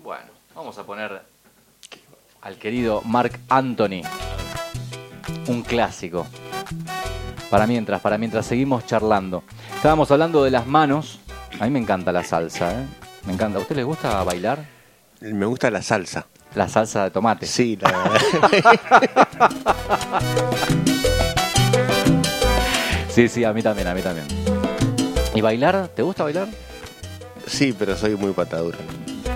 [0.00, 0.26] Bueno,
[0.58, 1.22] vamos a poner
[2.42, 4.02] al querido Mark Anthony.
[5.46, 6.26] Un clásico.
[7.48, 9.44] Para mientras, para mientras seguimos charlando.
[9.76, 11.20] Estábamos hablando de las manos.
[11.60, 12.84] A mí me encanta la salsa, ¿eh?
[13.24, 13.58] Me encanta.
[13.58, 14.64] ¿A usted les gusta bailar?
[15.20, 16.26] Me gusta la salsa.
[16.56, 17.46] La salsa de tomate.
[17.46, 18.18] Sí, la verdad.
[23.10, 24.28] Sí, sí, a mí también, a mí también.
[25.34, 25.88] ¿Y bailar?
[25.88, 26.46] ¿Te gusta bailar?
[27.48, 28.78] Sí, pero soy muy patadura.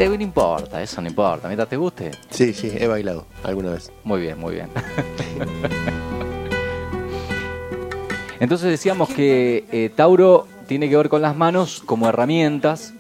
[0.03, 1.47] Te, no importa, eso no importa.
[1.47, 2.11] Mientras te guste.
[2.29, 3.93] Sí, sí, he bailado alguna vez.
[4.03, 4.69] Muy bien, muy bien.
[8.41, 12.95] Entonces decíamos que eh, Tauro tiene que ver con las manos como herramientas,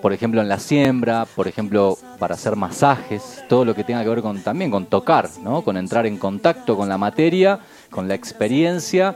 [0.00, 4.08] por ejemplo en la siembra, por ejemplo para hacer masajes, todo lo que tenga que
[4.08, 5.60] ver con también con tocar, ¿no?
[5.60, 7.60] con entrar en contacto con la materia,
[7.90, 9.14] con la experiencia,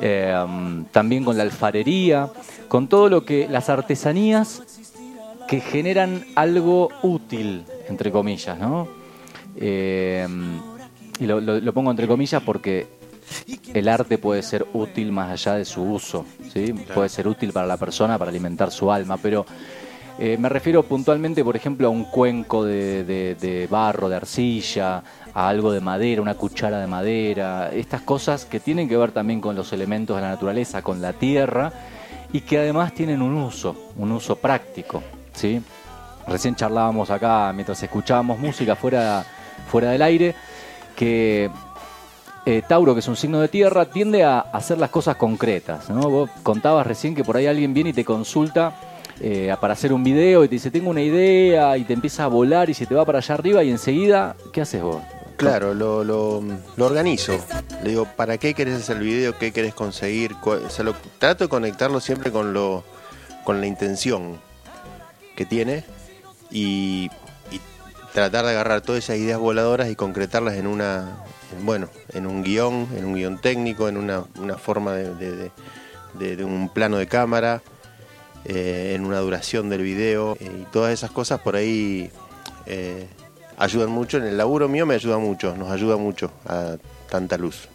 [0.00, 0.34] eh,
[0.90, 2.28] también con la alfarería,
[2.66, 4.73] con todo lo que las artesanías
[5.48, 8.88] que generan algo útil, entre comillas, ¿no?
[9.56, 10.26] Eh,
[11.20, 12.86] y lo, lo- lo pongo entre comillas porque
[13.72, 16.72] el arte puede ser útil más allá de su uso, ¿sí?
[16.94, 19.46] Puede ser útil para la persona, para alimentar su alma, pero
[20.18, 25.02] eh, me refiero puntualmente, por ejemplo, a un cuenco de, de- de barro, de arcilla,
[25.34, 29.40] a algo de madera, una cuchara de madera, estas cosas que tienen que ver también
[29.40, 31.72] con los elementos de la naturaleza, con la tierra,
[32.32, 35.02] y que además tienen un uso, un uso práctico,
[35.34, 35.60] ¿sí?
[36.26, 39.24] Recién charlábamos acá, mientras escuchábamos música fuera,
[39.70, 40.34] fuera del aire,
[40.96, 41.50] que
[42.46, 45.90] eh, Tauro, que es un signo de tierra, tiende a hacer las cosas concretas.
[45.90, 46.08] ¿no?
[46.08, 48.74] Vos contabas recién que por ahí alguien viene y te consulta
[49.20, 52.28] eh, para hacer un video y te dice, tengo una idea, y te empieza a
[52.28, 55.02] volar y se te va para allá arriba y enseguida, ¿qué haces vos?
[55.36, 56.42] Claro, lo, lo,
[56.76, 57.36] lo organizo.
[57.82, 59.36] Le digo, ¿para qué querés hacer el video?
[59.36, 60.34] ¿Qué querés conseguir?
[60.44, 62.84] O lo- trato de conectarlo siempre con, lo,
[63.44, 64.38] con la intención
[65.34, 65.84] que tiene
[66.50, 67.10] y,
[68.12, 71.16] tratar de agarrar todas esas ideas voladoras y concretarlas en una,
[71.56, 75.50] en, bueno, en un guion, en un guion técnico, en una, una forma de-
[76.14, 77.60] de un plano de cámara,
[78.44, 82.10] eh, en una duración del video eh, y todas esas cosas por ahí
[82.66, 83.08] eh,
[83.56, 84.18] ayudan mucho.
[84.18, 86.76] En el laburo mío me ayuda mucho, nos ayuda mucho a
[87.10, 87.68] tanta luz.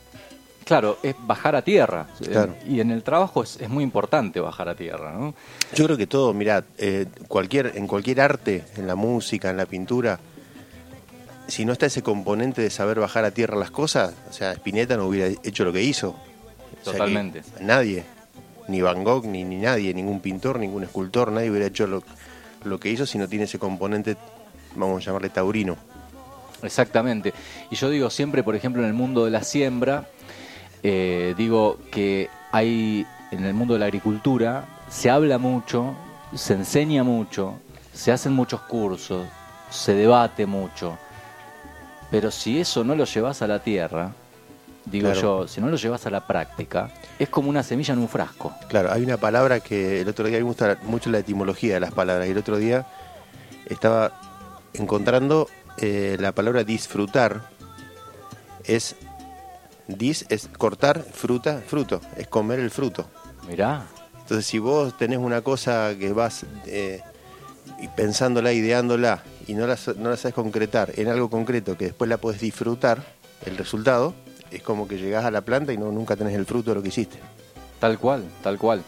[0.66, 2.08] Claro, es bajar a tierra.
[2.24, 2.56] Claro.
[2.68, 5.34] Y en el trabajo es, es muy importante bajar a tierra, ¿no?
[5.74, 9.66] Yo creo que todo, mirá, eh, cualquier, en cualquier arte, en la música, en la
[9.66, 10.20] pintura,
[11.48, 14.96] si no está ese componente de saber bajar a tierra las cosas, o sea, Spinetta
[14.96, 16.10] no hubiera hecho lo que hizo.
[16.10, 17.42] O sea que Totalmente.
[17.62, 18.04] nadie.
[18.68, 22.04] ni Van Gogh, ni, ni nadie, ningún pintor, ningún escultor, nadie hubiera hecho lo,
[22.64, 24.16] lo que hizo si no tiene ese componente,
[24.76, 25.76] vamos a llamarle taurino.
[26.62, 27.34] Exactamente.
[27.72, 30.08] Y yo digo siempre, por ejemplo, en el mundo de la siembra,
[30.84, 35.94] eh, digo que hay en el mundo de la agricultura, se habla mucho,
[36.34, 37.56] se enseña mucho,
[37.94, 39.28] se hacen muchos cursos,
[39.70, 40.98] se debate mucho.
[42.12, 44.12] Pero si eso no lo llevas a la tierra,
[44.86, 45.22] digo Claro.
[45.22, 46.90] yo, si no lo llevas a la práctica,
[47.20, 48.54] es como una semilla en un frasco.
[48.68, 51.76] Claro, hay una palabra que el otro día, a mí me gusta mucho la etimología
[51.76, 52.88] de las palabras, y el otro día
[53.68, 54.20] estaba
[54.74, 55.48] encontrando
[55.78, 57.42] eh, la palabra disfrutar,
[58.64, 58.96] es,
[59.98, 63.08] dis es cortar, fruta, fruto, es comer el fruto.
[63.48, 63.86] Mirá.
[64.22, 67.02] Entonces, si vos tenés una cosa que vas eh,
[67.96, 72.18] pensándola, ideándola, y no la, no la sabes concretar en algo concreto que después la
[72.18, 73.04] podés disfrutar,
[73.46, 74.14] el resultado,
[74.52, 76.82] es como que llegás a la planta y no, nunca tenés el fruto de lo
[76.84, 77.18] que hiciste.
[77.80, 78.84] Tal cual, tal cual.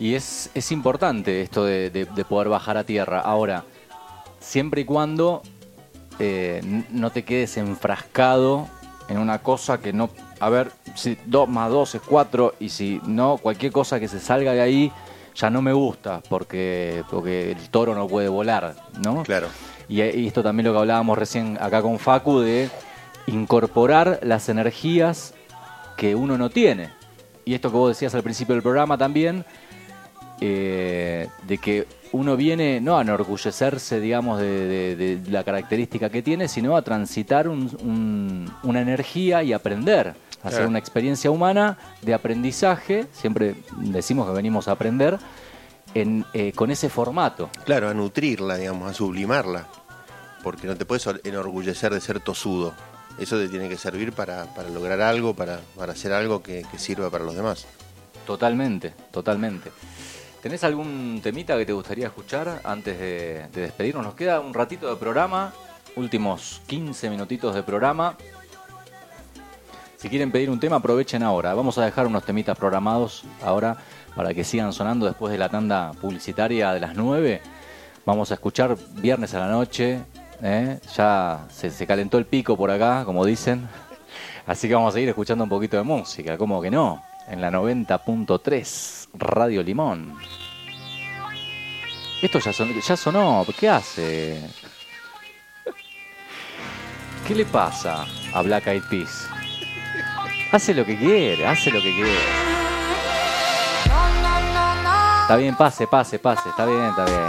[0.00, 3.20] Y es, es importante esto de, de- de poder bajar a tierra.
[3.20, 3.64] Ahora,
[4.40, 5.42] siempre y cuando
[6.18, 6.60] eh,
[6.90, 8.68] no te quedes enfrascado
[9.08, 10.08] en una cosa que no...
[10.42, 14.18] A ver, si 2 más 2 es 4 y si no, cualquier cosa que se
[14.18, 14.92] salga de ahí
[15.36, 18.74] ya no me gusta porque, porque el toro no puede volar,
[19.04, 19.22] ¿no?
[19.22, 19.46] Claro.
[19.88, 22.68] Y, y esto también lo que hablábamos recién acá con Facu de
[23.28, 25.32] incorporar las energías
[25.96, 26.90] que uno no tiene.
[27.44, 29.44] Y esto que vos decías al principio del programa también,
[30.40, 34.66] eh, de que uno viene no a enorgullecerse, digamos, de,
[34.96, 40.14] de- de la característica que tiene, sino a transitar un- un- una energía y aprender,
[40.42, 40.68] hacer Claro.
[40.68, 45.18] una experiencia humana de aprendizaje, siempre decimos que venimos a aprender,
[45.94, 47.50] en, eh, con ese formato.
[47.64, 49.66] Claro, a nutrirla, digamos, a sublimarla.
[50.42, 52.72] Porque no te puedes enorgullecer de ser tosudo.
[53.18, 56.78] Eso te tiene que servir para, para lograr algo, para, para hacer algo que, que
[56.78, 57.66] sirva para los demás.
[58.26, 59.70] Totalmente, totalmente.
[60.42, 64.04] ¿Tenés algún temita que te gustaría escuchar antes de, de despedirnos?
[64.04, 65.52] Nos queda un ratito de programa,
[65.94, 68.16] últimos 15 minutitos de programa.
[70.02, 71.54] Si quieren pedir un tema, aprovechen ahora.
[71.54, 73.76] Vamos a dejar unos temitas programados ahora
[74.16, 77.40] para que sigan sonando después de la tanda publicitaria de las 9.
[78.04, 80.00] Vamos a escuchar viernes a la noche.
[80.42, 80.80] ¿eh?
[80.96, 83.68] Ya se, calentó el pico por acá, como dicen.
[84.44, 87.52] Así que vamos a seguir escuchando un poquito de música, como que no, en la
[87.52, 90.18] 90.3 Radio Limón.
[92.20, 94.50] Esto ya sonó, ¿qué hace?
[97.24, 98.04] ¿Qué le pasa
[98.34, 99.28] a Black Eyed Peas?
[100.52, 102.12] Hace lo que quiere, hace lo que quiere.
[105.22, 107.22] Está bien, pase, pase, pase, está bien, está bien.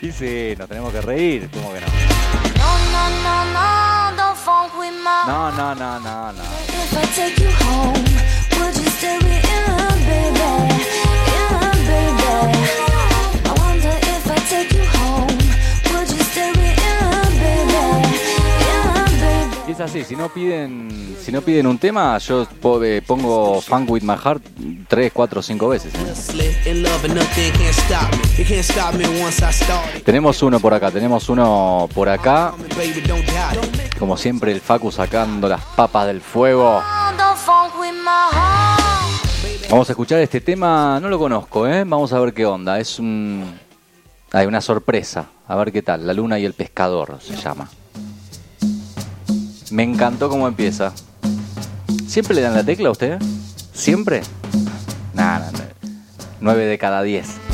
[0.00, 1.86] Y sí, nos tenemos que reír, ¿cómo que no?
[2.56, 5.52] No, no, no, no, don't funk with my No,
[10.38, 10.58] no,
[11.50, 12.68] no, no, no.
[19.68, 22.46] With with así, si no piden, si no piden un tema, yo
[22.82, 24.42] eh, pongo Funk with My Heart
[24.88, 25.94] 3, 4, 5 veces.
[25.94, 26.14] ¿eh?
[30.04, 32.54] Tenemos uno por acá, tenemos uno por acá.
[33.98, 36.80] Como siempre, el Facu sacando las papas del fuego.
[39.70, 41.84] Vamos a escuchar este tema, no lo conozco, ¿eh?
[41.86, 42.80] Vamos a ver qué onda.
[42.80, 43.44] Es un.
[44.32, 45.26] Hay una sorpresa.
[45.46, 46.06] A ver qué tal.
[46.06, 47.68] La luna y el pescador se llama.
[49.70, 50.94] Me encantó cómo empieza.
[52.06, 53.18] ¿Siempre le dan la tecla a usted?
[53.74, 54.22] ¿Siempre?
[55.12, 55.90] Nada, nah,
[56.40, 57.28] 9 de cada 10.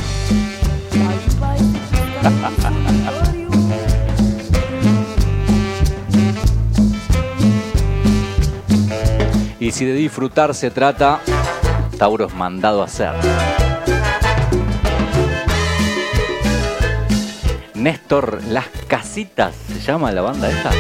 [9.65, 11.23] Y si de disfrutar se trata,
[11.99, 13.13] Tauro es mandado a hacer.
[17.75, 20.71] Néstor Las Casitas, ¿se llama la banda esta?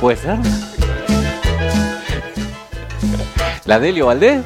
[0.00, 0.38] ¿Puede ser?
[3.64, 4.42] ¿La Delio Valdés?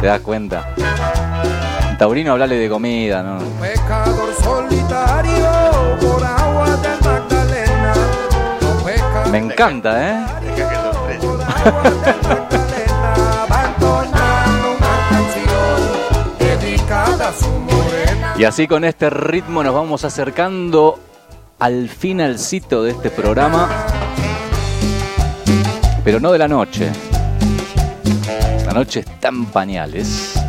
[0.00, 0.74] ¿Te das cuenta?
[1.98, 3.38] Taurino, hablale de comida, ¿no?
[3.60, 5.50] Pecador solitario
[6.00, 7.94] por agua de Magdalena.
[8.60, 10.24] No peca Me encanta, ¿eh?
[18.40, 20.98] Y así con este ritmo nos vamos acercando
[21.58, 23.68] al finalcito de este programa.
[26.02, 26.90] Pero no de la noche.
[28.64, 30.39] La noche está en pañales.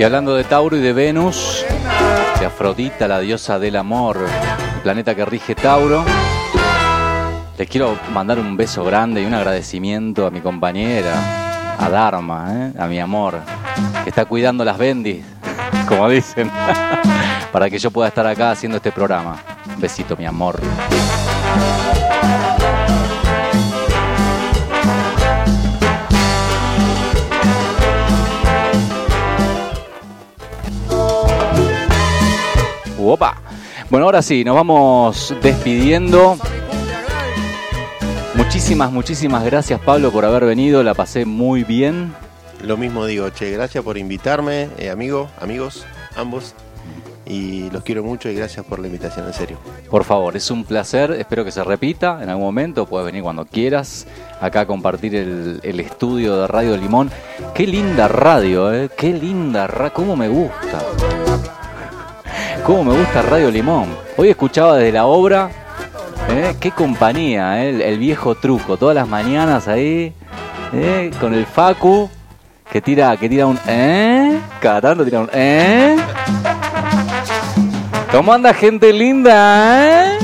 [0.00, 1.62] Y hablando de Tauro y de Venus,
[2.38, 4.16] de Afrodita, la diosa del amor,
[4.76, 6.02] el planeta que rige Tauro,
[7.58, 12.72] les quiero mandar un beso grande y un agradecimiento a mi compañera, a Dharma, ¿eh?
[12.78, 13.40] a mi amor,
[14.02, 15.22] que está cuidando las bendis,
[15.86, 16.50] como dicen,
[17.52, 19.36] para que yo pueda estar acá haciendo este programa.
[19.66, 20.58] Un besito, mi amor.
[33.90, 36.38] Bueno, ahora sí, nos vamos despidiendo.
[38.36, 42.14] Muchísimas, muchísimas gracias Pablo por haber venido, la pasé muy bien.
[42.62, 45.84] Lo mismo digo, che, gracias por invitarme, eh, amigo, amigos,
[46.14, 46.54] ambos.
[47.26, 49.58] Y los quiero mucho y gracias por la invitación, en serio.
[49.90, 53.44] Por favor, es un placer, espero que se repita en algún momento, puedes venir cuando
[53.44, 54.06] quieras,
[54.40, 57.10] acá a compartir el, el estudio de Radio Limón.
[57.54, 58.88] Qué linda radio, ¿eh?
[58.96, 60.80] Qué linda radio, cómo me gusta.
[62.64, 63.88] Cómo me gusta Radio Limón.
[64.16, 65.50] Hoy escuchaba desde la obra,
[66.28, 66.54] ¿eh?
[66.60, 67.88] qué compañía, ¿eh?
[67.90, 70.12] el, viejo truco, todas las mañanas ahí,
[70.72, 71.10] ¿eh?
[71.20, 72.10] con el Facu,
[72.70, 74.38] que tira, que tira un ¿eh?
[74.60, 75.96] Cada tanto tira un ¿eh?
[78.12, 80.18] ¿Cómo anda gente linda?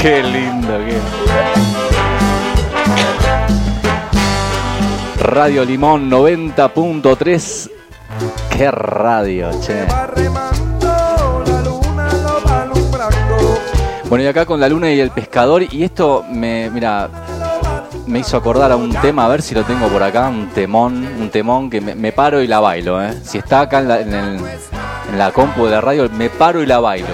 [0.00, 0.98] qué lindo, qué.
[5.22, 7.81] Radio Limón 90.3.
[8.70, 9.86] Radio, che.
[14.08, 17.08] Bueno, y acá con la luna y el pescador, y esto me, mira,
[18.06, 21.08] me hizo acordar a un tema, a ver si lo tengo por acá, un temón,
[21.18, 23.14] un temón que me, me paro y la bailo, ¿eh?
[23.24, 24.40] Si está acá en la, en el-
[25.10, 27.08] en la compu de la radio, me paro y la bailo.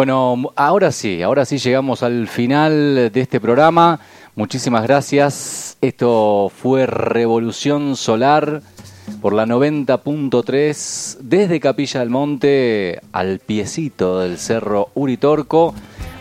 [0.00, 4.00] Bueno, ahora sí, ahora sí llegamos al final de este programa.
[4.34, 5.76] Muchísimas gracias.
[5.82, 8.62] Esto fue Revolución Solar
[9.20, 15.74] por la 90.3 desde Capilla del Monte al piecito del Cerro Uritorco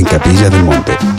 [0.08, 1.15] Capilla del Monte.